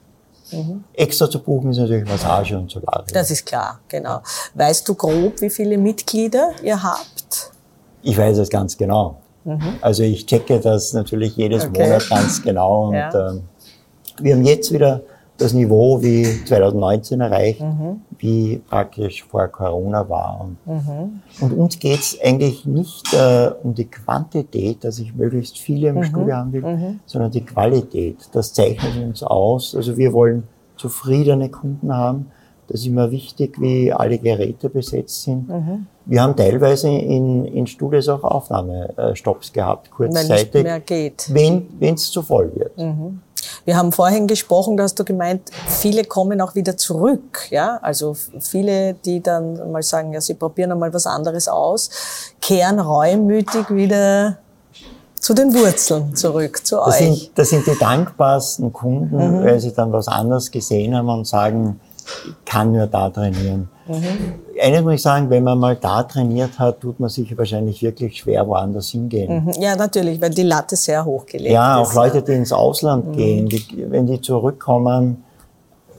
Extra 0.94 1.28
zu 1.30 1.38
buchen 1.40 1.70
ist 1.70 1.78
natürlich 1.78 2.08
Massage 2.08 2.56
und 2.56 2.70
Solarium. 2.70 3.06
Das 3.12 3.30
ist 3.30 3.44
klar, 3.46 3.80
genau. 3.88 4.20
Weißt 4.54 4.88
du 4.88 4.94
grob, 4.94 5.40
wie 5.40 5.50
viele 5.50 5.76
Mitglieder 5.78 6.52
ihr 6.62 6.82
habt? 6.82 7.50
Ich 8.02 8.16
weiß 8.16 8.38
es 8.38 8.48
ganz 8.48 8.76
genau. 8.76 9.16
Also 9.80 10.02
ich 10.02 10.26
checke 10.26 10.60
das 10.60 10.92
natürlich 10.92 11.36
jedes 11.36 11.64
Mhm. 11.64 11.70
Okay. 11.70 11.82
Monat 11.88 12.08
ganz 12.10 12.42
genau. 12.42 12.84
Und 12.88 12.94
Ja. 12.94 13.28
ähm, 13.30 13.42
wir 14.20 14.34
haben 14.34 14.44
jetzt 14.44 14.72
wieder 14.72 15.00
das 15.38 15.52
Niveau 15.54 16.02
wie 16.02 16.24
2019 16.44 17.20
erreicht, 17.20 17.60
Mhm. 17.60 18.02
wie 18.18 18.56
praktisch 18.68 19.22
vor 19.24 19.46
Corona 19.48 20.08
war. 20.08 20.40
Und, 20.40 20.56
Mhm. 20.66 21.20
und 21.40 21.52
uns 21.56 21.78
geht's 21.78 22.18
eigentlich 22.22 22.66
nicht 22.66 23.14
äh, 23.14 23.50
um 23.62 23.72
die 23.74 23.84
Quantität, 23.86 24.82
dass 24.84 24.98
ich 24.98 25.14
möglichst 25.14 25.58
viele 25.58 25.92
Mhm. 25.92 25.98
im 25.98 26.04
Studio 26.04 26.34
haben 26.34 26.52
will, 26.52 26.98
sondern 27.06 27.30
die 27.30 27.44
Qualität. 27.44 28.16
Das 28.32 28.52
zeichnet 28.52 29.02
uns 29.02 29.22
aus. 29.22 29.74
Also 29.76 29.96
wir 29.96 30.12
wollen 30.12 30.42
zufriedene 30.76 31.48
Kunden 31.48 31.94
haben. 31.94 32.26
Das 32.66 32.80
ist 32.80 32.86
immer 32.86 33.10
wichtig, 33.10 33.58
wie 33.60 33.92
alle 33.92 34.18
Geräte 34.18 34.68
besetzt 34.68 35.22
sind. 35.22 35.48
Mhm. 35.48 35.86
Wir 36.04 36.22
haben 36.22 36.36
teilweise 36.36 36.88
in, 36.88 37.44
in 37.46 37.66
Studios 37.66 38.08
auch 38.08 38.24
Aufnahmestopps 38.24 39.52
gehabt, 39.52 39.90
kurzzeitig, 39.90 40.64
geht. 40.84 41.30
wenn 41.80 41.94
es 41.94 42.10
zu 42.10 42.22
voll 42.22 42.50
wird. 42.54 42.76
Wir 43.64 43.76
haben 43.76 43.92
vorhin 43.92 44.26
gesprochen, 44.26 44.76
da 44.76 44.84
hast 44.84 44.98
du 44.98 45.04
gemeint, 45.04 45.50
viele 45.66 46.04
kommen 46.04 46.40
auch 46.40 46.54
wieder 46.54 46.76
zurück. 46.76 47.48
Ja? 47.50 47.78
Also 47.82 48.16
viele, 48.40 48.94
die 48.94 49.22
dann 49.22 49.72
mal 49.72 49.82
sagen, 49.82 50.12
ja, 50.12 50.20
sie 50.20 50.34
probieren 50.34 50.72
einmal 50.72 50.92
was 50.92 51.06
anderes 51.06 51.48
aus, 51.48 51.90
kehren 52.40 52.78
reumütig 52.78 53.70
wieder 53.70 54.38
zu 55.20 55.34
den 55.34 55.52
Wurzeln 55.52 56.14
zurück, 56.14 56.64
zu 56.64 56.76
das 56.76 57.00
euch. 57.00 57.20
Sind, 57.20 57.30
das 57.38 57.50
sind 57.50 57.66
die 57.66 57.78
dankbarsten 57.78 58.72
Kunden, 58.72 59.16
mhm. 59.16 59.44
weil 59.44 59.60
sie 59.60 59.72
dann 59.72 59.92
was 59.92 60.08
anderes 60.08 60.50
gesehen 60.50 60.96
haben 60.96 61.08
und 61.08 61.26
sagen, 61.26 61.80
kann 62.44 62.72
nur 62.72 62.86
da 62.86 63.08
trainieren. 63.10 63.68
Mhm. 63.86 64.34
Eines 64.60 64.82
muss 64.82 64.94
ich 64.94 65.02
sagen, 65.02 65.30
wenn 65.30 65.44
man 65.44 65.58
mal 65.58 65.76
da 65.76 66.02
trainiert 66.02 66.58
hat, 66.58 66.80
tut 66.80 67.00
man 67.00 67.08
sich 67.08 67.36
wahrscheinlich 67.36 67.82
wirklich 67.82 68.18
schwer 68.18 68.46
woanders 68.46 68.88
hingehen. 68.88 69.44
Mhm. 69.44 69.52
Ja, 69.60 69.76
natürlich, 69.76 70.20
weil 70.20 70.30
die 70.30 70.42
Latte 70.42 70.76
sehr 70.76 71.04
hochgelegt 71.04 71.52
ja, 71.52 71.80
ist. 71.80 71.86
Ja, 71.86 71.90
auch 71.90 71.94
Leute, 71.94 72.22
die 72.22 72.32
ins 72.32 72.52
Ausland 72.52 73.06
mhm. 73.06 73.12
gehen, 73.12 73.48
die, 73.48 73.86
wenn 73.88 74.06
die 74.06 74.20
zurückkommen, 74.20 75.24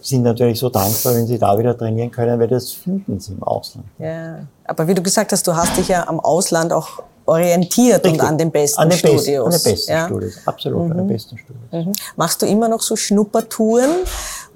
sind 0.01 0.23
natürlich 0.23 0.59
so 0.59 0.69
dankbar, 0.69 1.15
wenn 1.15 1.27
sie 1.27 1.37
da 1.37 1.57
wieder 1.57 1.77
trainieren 1.77 2.11
können, 2.11 2.39
weil 2.39 2.47
das 2.47 2.71
finden 2.71 3.19
sie 3.19 3.33
im 3.33 3.43
Ausland. 3.43 3.87
Ja, 3.97 4.39
aber 4.65 4.87
wie 4.87 4.93
du 4.93 5.01
gesagt 5.01 5.31
hast, 5.31 5.45
du 5.45 5.55
hast 5.55 5.77
dich 5.77 5.89
ja 5.89 6.07
am 6.07 6.19
Ausland 6.19 6.71
auch 6.71 7.03
orientiert 7.29 8.03
Richtig. 8.03 8.21
und 8.21 8.27
an 8.27 8.37
den 8.37 8.51
besten 8.51 8.81
an 8.81 8.89
den 8.89 8.97
Studios. 8.97 9.25
Best, 9.25 9.37
an 9.37 9.51
den 9.51 9.63
besten 9.63 9.91
ja? 9.91 10.05
Studios, 10.07 10.33
absolut, 10.45 10.85
mhm. 10.85 10.91
an 10.91 10.97
den 10.97 11.05
mhm. 11.05 11.09
besten 11.11 11.37
Studios. 11.37 11.85
Mhm. 11.85 11.91
Machst 12.15 12.41
du 12.41 12.45
immer 12.45 12.67
noch 12.67 12.81
so 12.81 12.95
Schnuppertouren, 12.95 13.91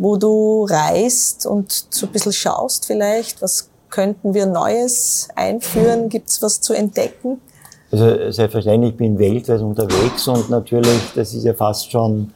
wo 0.03 0.17
du 0.17 0.65
reist 0.69 1.45
und 1.45 1.71
so 1.89 2.05
ein 2.05 2.11
bisschen 2.11 2.33
schaust 2.33 2.85
vielleicht, 2.85 3.41
was 3.41 3.69
könnten 3.89 4.33
wir 4.33 4.45
Neues 4.45 5.29
einführen? 5.35 6.09
Gibt 6.09 6.29
es 6.29 6.41
was 6.41 6.61
zu 6.61 6.73
entdecken? 6.73 7.39
Also 7.91 8.31
selbstverständlich, 8.31 8.91
ich 8.91 8.97
bin 8.97 9.17
weltweit 9.19 9.61
unterwegs 9.61 10.27
und 10.27 10.49
natürlich, 10.49 10.99
das 11.15 11.33
ist 11.33 11.43
ja 11.43 11.53
fast 11.53 11.91
schon, 11.91 12.33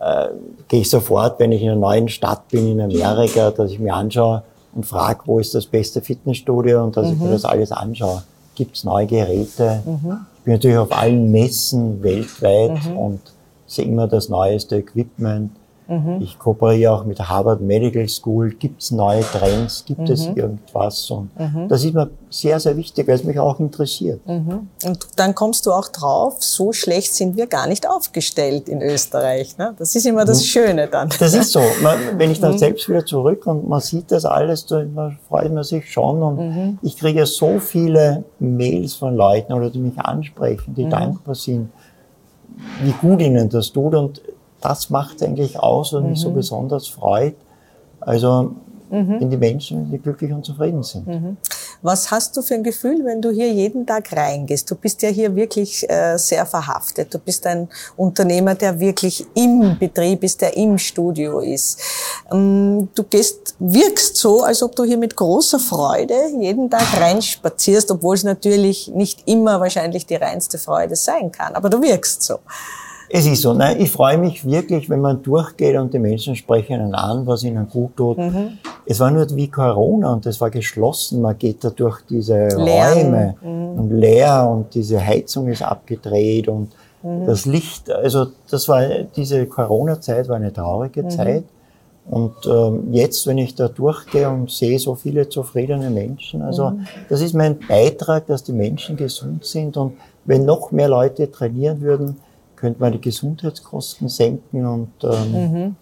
äh, 0.00 0.28
gehe 0.68 0.80
ich 0.80 0.90
sofort, 0.90 1.38
wenn 1.38 1.52
ich 1.52 1.62
in 1.62 1.70
einer 1.70 1.80
neuen 1.80 2.08
Stadt 2.08 2.48
bin 2.48 2.72
in 2.72 2.80
Amerika, 2.80 3.50
dass 3.50 3.70
ich 3.70 3.78
mir 3.78 3.94
anschaue 3.94 4.42
und 4.74 4.84
frage, 4.84 5.20
wo 5.26 5.38
ist 5.38 5.54
das 5.54 5.66
beste 5.66 6.00
Fitnessstudio 6.00 6.82
und 6.82 6.96
dass 6.96 7.06
mhm. 7.06 7.12
ich 7.12 7.18
mir 7.18 7.28
mhm. 7.28 7.32
das 7.32 7.44
alles 7.44 7.72
anschaue 7.72 8.22
gibt 8.56 8.76
es 8.76 8.84
neue 8.84 9.06
Geräte. 9.06 9.82
Mhm. 9.84 10.26
Ich 10.38 10.42
bin 10.44 10.54
natürlich 10.54 10.78
auf 10.78 10.90
allen 10.90 11.30
Messen 11.30 12.02
weltweit 12.02 12.84
mhm. 12.86 12.96
und 12.96 13.20
sehe 13.66 13.84
immer 13.84 14.08
das 14.08 14.28
neueste 14.28 14.78
Equipment. 14.78 15.52
Mhm. 15.88 16.20
Ich 16.20 16.38
kooperiere 16.38 16.92
auch 16.92 17.04
mit 17.04 17.18
der 17.18 17.28
Harvard 17.28 17.60
Medical 17.60 18.08
School. 18.08 18.50
Gibt 18.50 18.82
es 18.82 18.90
neue 18.90 19.22
Trends? 19.22 19.84
Gibt 19.84 20.00
mhm. 20.00 20.06
es 20.06 20.26
irgendwas? 20.26 21.10
Und 21.10 21.30
mhm. 21.38 21.68
das 21.68 21.84
ist 21.84 21.94
mir 21.94 22.10
sehr, 22.28 22.58
sehr 22.58 22.76
wichtig, 22.76 23.06
weil 23.06 23.14
es 23.14 23.24
mich 23.24 23.38
auch 23.38 23.60
interessiert. 23.60 24.20
Mhm. 24.26 24.68
Und 24.84 25.06
dann 25.16 25.34
kommst 25.34 25.66
du 25.66 25.72
auch 25.72 25.88
drauf, 25.88 26.42
so 26.42 26.72
schlecht 26.72 27.14
sind 27.14 27.36
wir 27.36 27.46
gar 27.46 27.68
nicht 27.68 27.88
aufgestellt 27.88 28.68
in 28.68 28.82
Österreich. 28.82 29.56
Ne? 29.58 29.74
Das 29.78 29.94
ist 29.94 30.06
immer 30.06 30.24
das 30.24 30.40
mhm. 30.40 30.44
Schöne 30.44 30.88
dann. 30.88 31.08
Das 31.18 31.34
ist 31.34 31.52
so. 31.52 31.60
Man, 31.82 31.98
wenn 32.18 32.30
ich 32.30 32.40
dann 32.40 32.52
mhm. 32.52 32.58
selbst 32.58 32.88
wieder 32.88 33.06
zurück 33.06 33.46
und 33.46 33.68
man 33.68 33.80
sieht 33.80 34.10
das 34.10 34.24
alles, 34.24 34.66
dann 34.66 35.18
freut 35.28 35.52
man 35.52 35.62
sich 35.62 35.90
schon. 35.90 36.22
Und 36.22 36.78
ich 36.82 36.96
kriege 36.96 37.26
so 37.26 37.58
viele 37.58 38.24
Mails 38.38 38.94
von 38.94 39.14
Leuten 39.14 39.52
oder 39.52 39.70
die 39.70 39.78
mich 39.78 39.98
ansprechen, 39.98 40.74
die 40.74 40.88
dankbar 40.88 41.34
sind, 41.34 41.70
wie 42.82 42.92
gut 42.92 43.20
ihnen 43.20 43.48
das 43.48 43.72
tut. 43.72 43.94
Und 43.94 44.20
das 44.68 44.90
macht 44.90 45.22
eigentlich 45.22 45.58
aus, 45.58 45.92
was 45.92 46.02
mhm. 46.02 46.10
mich 46.10 46.20
so 46.20 46.30
mhm. 46.30 46.34
besonders 46.34 46.88
freut. 46.88 47.36
Also, 48.00 48.54
mhm. 48.90 49.20
wenn 49.20 49.30
die 49.30 49.36
Menschen 49.36 49.90
die 49.90 49.98
glücklich 49.98 50.32
und 50.32 50.44
zufrieden 50.44 50.82
sind. 50.82 51.06
Mhm. 51.06 51.36
Was 51.82 52.10
hast 52.10 52.36
du 52.36 52.42
für 52.42 52.54
ein 52.54 52.64
Gefühl, 52.64 53.04
wenn 53.04 53.20
du 53.20 53.30
hier 53.30 53.52
jeden 53.52 53.86
Tag 53.86 54.12
reingehst? 54.12 54.70
Du 54.70 54.74
bist 54.74 55.02
ja 55.02 55.08
hier 55.08 55.36
wirklich 55.36 55.88
äh, 55.88 56.16
sehr 56.16 56.46
verhaftet. 56.46 57.12
Du 57.12 57.18
bist 57.18 57.46
ein 57.46 57.68
Unternehmer, 57.96 58.54
der 58.54 58.80
wirklich 58.80 59.26
im 59.34 59.78
Betrieb 59.78 60.24
ist, 60.24 60.40
der 60.40 60.56
im 60.56 60.78
Studio 60.78 61.40
ist. 61.40 61.80
Ähm, 62.32 62.88
du 62.94 63.02
gehst, 63.04 63.56
wirkst 63.58 64.16
so, 64.16 64.42
als 64.42 64.62
ob 64.62 64.74
du 64.74 64.84
hier 64.84 64.98
mit 64.98 65.16
großer 65.16 65.58
Freude 65.58 66.14
jeden 66.40 66.70
Tag 66.70 66.98
reinspazierst, 66.98 67.90
obwohl 67.90 68.14
es 68.14 68.24
natürlich 68.24 68.88
nicht 68.88 69.22
immer 69.26 69.60
wahrscheinlich 69.60 70.06
die 70.06 70.16
reinste 70.16 70.58
Freude 70.58 70.96
sein 70.96 71.30
kann. 71.30 71.54
Aber 71.54 71.68
du 71.68 71.82
wirkst 71.82 72.22
so. 72.22 72.38
Es 73.08 73.26
ist 73.26 73.42
so. 73.42 73.52
Nein, 73.52 73.80
ich 73.80 73.90
freue 73.90 74.18
mich 74.18 74.44
wirklich, 74.44 74.90
wenn 74.90 75.00
man 75.00 75.22
durchgeht 75.22 75.76
und 75.76 75.94
die 75.94 75.98
Menschen 75.98 76.34
sprechen 76.36 76.80
einen 76.80 76.94
an, 76.94 77.26
was 77.26 77.44
ihnen 77.44 77.68
gut 77.68 77.96
tut. 77.96 78.18
Mhm. 78.18 78.58
Es 78.84 79.00
war 79.00 79.10
nur 79.10 79.26
wie 79.36 79.48
Corona 79.48 80.12
und 80.12 80.26
es 80.26 80.40
war 80.40 80.50
geschlossen. 80.50 81.20
Man 81.20 81.38
geht 81.38 81.64
da 81.64 81.70
durch 81.70 82.00
diese 82.08 82.48
Leeren. 82.48 83.14
Räume 83.14 83.34
mhm. 83.42 83.78
und 83.78 83.90
leer 83.90 84.48
und 84.50 84.74
diese 84.74 85.04
Heizung 85.04 85.48
ist 85.48 85.62
abgedreht 85.62 86.48
und 86.48 86.70
mhm. 87.02 87.26
das 87.26 87.46
Licht. 87.46 87.90
Also 87.90 88.28
das 88.50 88.68
war 88.68 88.82
diese 89.16 89.46
Corona-Zeit 89.46 90.28
war 90.28 90.36
eine 90.36 90.52
traurige 90.52 91.02
mhm. 91.02 91.10
Zeit. 91.10 91.44
Und 92.08 92.34
ähm, 92.46 92.92
jetzt, 92.92 93.26
wenn 93.26 93.38
ich 93.38 93.56
da 93.56 93.66
durchgehe 93.66 94.30
und 94.30 94.48
sehe 94.48 94.78
so 94.78 94.94
viele 94.94 95.28
zufriedene 95.28 95.90
Menschen, 95.90 96.40
also 96.40 96.70
mhm. 96.70 96.86
das 97.08 97.20
ist 97.20 97.34
mein 97.34 97.58
Beitrag, 97.58 98.26
dass 98.28 98.44
die 98.44 98.52
Menschen 98.52 98.96
gesund 98.96 99.44
sind 99.44 99.76
und 99.76 99.94
wenn 100.24 100.44
noch 100.44 100.70
mehr 100.70 100.88
Leute 100.88 101.30
trainieren 101.30 101.80
würden, 101.80 102.16
könnte 102.56 102.80
man 102.80 102.92
die 102.92 103.00
Gesundheitskosten 103.00 104.08
senken 104.08 104.66
und, 104.66 104.92
ähm, 105.02 105.32
mhm. 105.32 105.76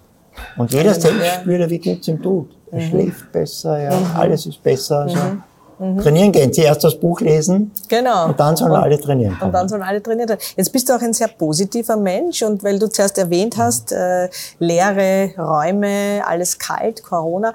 und 0.57 0.73
jeder 0.73 0.95
selbst 0.95 1.25
ja. 1.25 1.41
spürt, 1.41 1.71
wie 1.71 1.79
gut 1.79 2.01
es 2.01 2.09
ihm 2.09 2.23
tut. 2.23 2.57
Er 2.71 2.81
mhm. 2.81 2.89
schläft 2.89 3.33
besser, 3.33 3.81
ja, 3.81 3.99
mhm. 3.99 4.07
alles 4.17 4.47
ist 4.47 4.63
besser. 4.63 5.01
Also. 5.01 5.17
Mhm. 5.17 5.43
Mhm. 5.79 5.99
Trainieren 5.99 6.33
gehen, 6.33 6.53
zuerst 6.53 6.85
das 6.85 6.99
Buch 6.99 7.21
lesen. 7.21 7.73
Genau. 7.89 8.27
Und 8.27 8.39
dann 8.39 8.57
sollen 8.57 8.73
und, 8.73 8.79
alle 8.79 9.01
trainieren. 9.01 9.35
Können. 9.35 9.47
Und 9.47 9.53
dann 9.53 9.69
sollen 9.69 9.83
alle 9.83 10.03
trainieren. 10.03 10.37
Jetzt 10.57 10.73
bist 10.73 10.89
du 10.89 10.95
auch 10.95 11.01
ein 11.01 11.13
sehr 11.13 11.29
positiver 11.29 11.97
Mensch 11.97 12.43
und 12.43 12.63
weil 12.63 12.79
du 12.79 12.89
zuerst 12.89 13.19
erwähnt 13.19 13.57
hast, 13.57 13.91
äh, 13.91 14.29
leere 14.61 15.31
Räume, 15.37 16.23
alles 16.25 16.59
kalt, 16.59 17.03
Corona, 17.03 17.53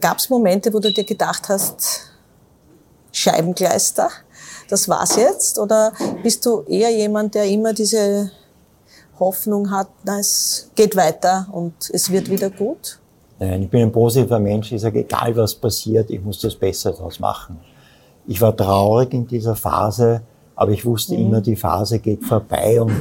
gab 0.00 0.18
es 0.18 0.28
Momente, 0.28 0.72
wo 0.74 0.80
du 0.80 0.92
dir 0.92 1.04
gedacht 1.04 1.48
hast, 1.48 2.10
Scheibengleister? 3.12 4.08
Das 4.68 4.88
war's 4.88 5.16
jetzt? 5.16 5.58
Oder 5.58 5.92
bist 6.22 6.44
du 6.46 6.62
eher 6.62 6.90
jemand, 6.90 7.34
der 7.34 7.44
immer 7.44 7.72
diese 7.72 8.30
Hoffnung 9.18 9.70
hat, 9.70 9.88
na, 10.04 10.18
es 10.18 10.70
geht 10.74 10.96
weiter 10.96 11.46
und 11.52 11.74
es 11.92 12.10
wird 12.10 12.30
wieder 12.30 12.50
gut? 12.50 12.98
Nein, 13.38 13.62
ich 13.62 13.70
bin 13.70 13.82
ein 13.82 13.92
positiver 13.92 14.38
Mensch. 14.38 14.72
Ich 14.72 14.80
sage, 14.80 15.00
egal 15.00 15.36
was 15.36 15.54
passiert, 15.54 16.10
ich 16.10 16.22
muss 16.22 16.40
das 16.40 16.54
Besser 16.54 16.92
daraus 16.92 17.20
machen. 17.20 17.58
Ich 18.26 18.40
war 18.40 18.56
traurig 18.56 19.12
in 19.12 19.26
dieser 19.26 19.54
Phase, 19.54 20.22
aber 20.54 20.72
ich 20.72 20.84
wusste 20.84 21.14
mhm. 21.14 21.20
immer, 21.20 21.40
die 21.40 21.56
Phase 21.56 21.98
geht 21.98 22.24
vorbei 22.24 22.80
und 22.80 22.92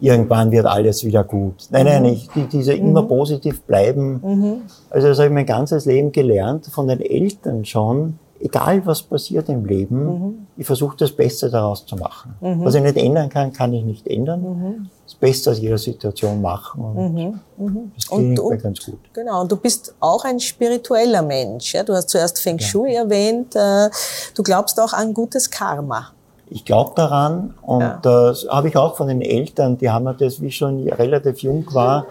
irgendwann 0.00 0.50
wird 0.50 0.66
alles 0.66 1.04
wieder 1.04 1.24
gut. 1.24 1.66
Nein, 1.70 1.86
nein, 1.86 2.02
mhm. 2.02 2.08
ich, 2.08 2.28
die, 2.28 2.46
diese 2.46 2.72
immer 2.72 3.02
mhm. 3.02 3.08
positiv 3.08 3.62
bleiben. 3.62 4.20
Mhm. 4.22 4.62
Also 4.88 5.08
das 5.08 5.18
habe 5.18 5.28
ich 5.28 5.34
mein 5.34 5.46
ganzes 5.46 5.84
Leben 5.84 6.12
gelernt, 6.12 6.66
von 6.66 6.88
den 6.88 7.00
Eltern 7.00 7.64
schon, 7.64 8.18
egal 8.40 8.84
was 8.86 9.02
passiert 9.02 9.48
im 9.48 9.64
Leben, 9.64 10.04
mhm. 10.04 10.46
ich 10.56 10.66
versuche 10.66 10.96
das 10.96 11.12
Beste 11.12 11.50
daraus 11.50 11.84
zu 11.84 11.96
machen. 11.96 12.34
Mhm. 12.40 12.64
Was 12.64 12.74
ich 12.74 12.82
nicht 12.82 12.96
ändern 12.96 13.28
kann, 13.28 13.52
kann 13.52 13.72
ich 13.72 13.84
nicht 13.84 14.06
ändern. 14.08 14.40
Mhm. 14.42 14.90
Das 15.04 15.14
Beste 15.14 15.50
aus 15.50 15.58
jeder 15.58 15.78
Situation 15.78 16.40
machen 16.40 16.82
und 16.82 17.14
mhm. 17.14 17.40
Mhm. 17.58 17.92
das 17.94 18.06
klingt 18.06 18.42
mir 18.42 18.58
ganz 18.58 18.84
gut. 18.84 18.98
Genau, 19.12 19.42
und 19.42 19.52
du 19.52 19.56
bist 19.56 19.94
auch 20.00 20.24
ein 20.24 20.40
spiritueller 20.40 21.22
Mensch. 21.22 21.74
Ja? 21.74 21.82
Du 21.82 21.92
hast 21.92 22.08
zuerst 22.08 22.38
Feng 22.40 22.58
Shui 22.58 22.94
ja. 22.94 23.02
erwähnt. 23.02 23.54
Äh, 23.54 23.90
du 24.34 24.42
glaubst 24.42 24.80
auch 24.80 24.92
an 24.92 25.12
gutes 25.12 25.50
Karma. 25.50 26.08
Ich 26.48 26.64
glaube 26.64 26.92
daran 26.96 27.54
und 27.62 27.80
ja. 27.80 27.98
das 28.02 28.46
habe 28.48 28.68
ich 28.68 28.76
auch 28.76 28.96
von 28.96 29.06
den 29.06 29.22
Eltern, 29.22 29.78
die 29.78 29.88
haben 29.88 30.04
mir 30.04 30.14
das, 30.14 30.40
wie 30.40 30.48
ich 30.48 30.56
schon 30.56 30.88
relativ 30.88 31.42
jung 31.42 31.64
war, 31.72 32.06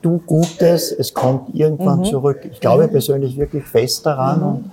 du 0.00 0.18
Gutes, 0.18 0.92
es 0.92 1.12
kommt 1.12 1.54
irgendwann 1.54 2.00
mhm. 2.00 2.04
zurück. 2.04 2.48
Ich 2.52 2.60
glaube 2.60 2.86
persönlich 2.86 3.36
wirklich 3.36 3.64
fest 3.64 4.06
daran 4.06 4.42
und 4.42 4.70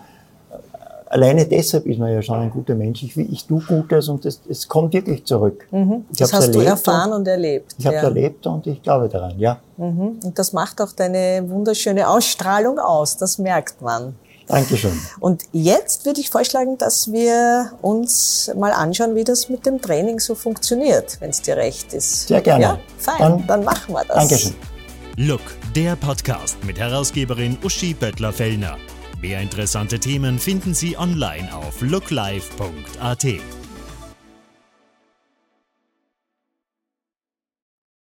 alleine 1.08 1.46
deshalb 1.46 1.86
ist 1.86 2.00
man 2.00 2.12
ja 2.12 2.22
schon 2.22 2.40
ein 2.40 2.50
guter 2.50 2.76
Mensch. 2.76 3.04
Ich, 3.04 3.18
ich 3.18 3.46
tue 3.46 3.62
Gutes 3.62 4.10
und 4.10 4.26
es, 4.26 4.42
es 4.50 4.68
kommt 4.68 4.94
wirklich 4.94 5.26
zurück. 5.26 5.68
Mhm. 5.72 6.06
Das 6.18 6.34
hast 6.34 6.54
du 6.54 6.60
erfahren 6.60 7.12
und, 7.12 7.20
und 7.20 7.28
erlebt. 7.28 7.76
Ich 7.78 7.86
habe 7.86 7.98
es 7.98 8.02
ja. 8.02 8.08
erlebt 8.08 8.46
und 8.48 8.68
ich 8.68 8.82
glaube 8.82 9.10
daran, 9.10 9.38
ja. 9.40 9.60
Mhm. 9.78 10.20
Und 10.24 10.40
das 10.40 10.54
macht 10.54 10.82
auch 10.82 10.92
deine 10.92 11.44
wunderschöne 11.48 12.08
Ausstrahlung 12.08 12.80
aus, 12.80 13.18
das 13.18 13.38
merkt 13.38 13.82
man. 13.82 14.16
Dankeschön. 14.48 14.92
Und 15.20 15.44
jetzt 15.54 16.06
würde 16.06 16.22
ich 16.22 16.30
vorschlagen, 16.30 16.78
dass 16.78 17.12
wir 17.12 17.72
uns 17.82 18.52
mal 18.56 18.72
anschauen, 18.72 19.16
wie 19.16 19.24
das 19.24 19.50
mit 19.50 19.66
dem 19.66 19.82
Training 19.82 20.20
so 20.20 20.36
funktioniert, 20.36 21.20
wenn 21.20 21.32
es 21.32 21.42
dir 21.42 21.58
recht 21.58 21.94
ist. 21.94 22.28
Sehr 22.28 22.42
gerne. 22.42 22.64
Ja, 22.64 22.80
fein, 22.98 23.18
dann, 23.20 23.48
dann 23.48 23.64
machen 23.64 23.94
wir 23.94 24.04
das. 24.06 24.18
Dankeschön. 24.18 24.54
Look, 25.18 25.42
der 25.76 25.96
Podcast 25.96 26.64
mit 26.64 26.78
Herausgeberin 26.78 27.58
Uschi 27.64 27.94
Böttler-Fellner. 27.94 28.78
Mehr 29.22 29.42
interessante 29.42 30.00
Themen 30.00 30.40
finden 30.40 30.74
Sie 30.74 30.98
online 30.98 31.54
auf 31.56 31.82
looklife.at. 31.82 33.26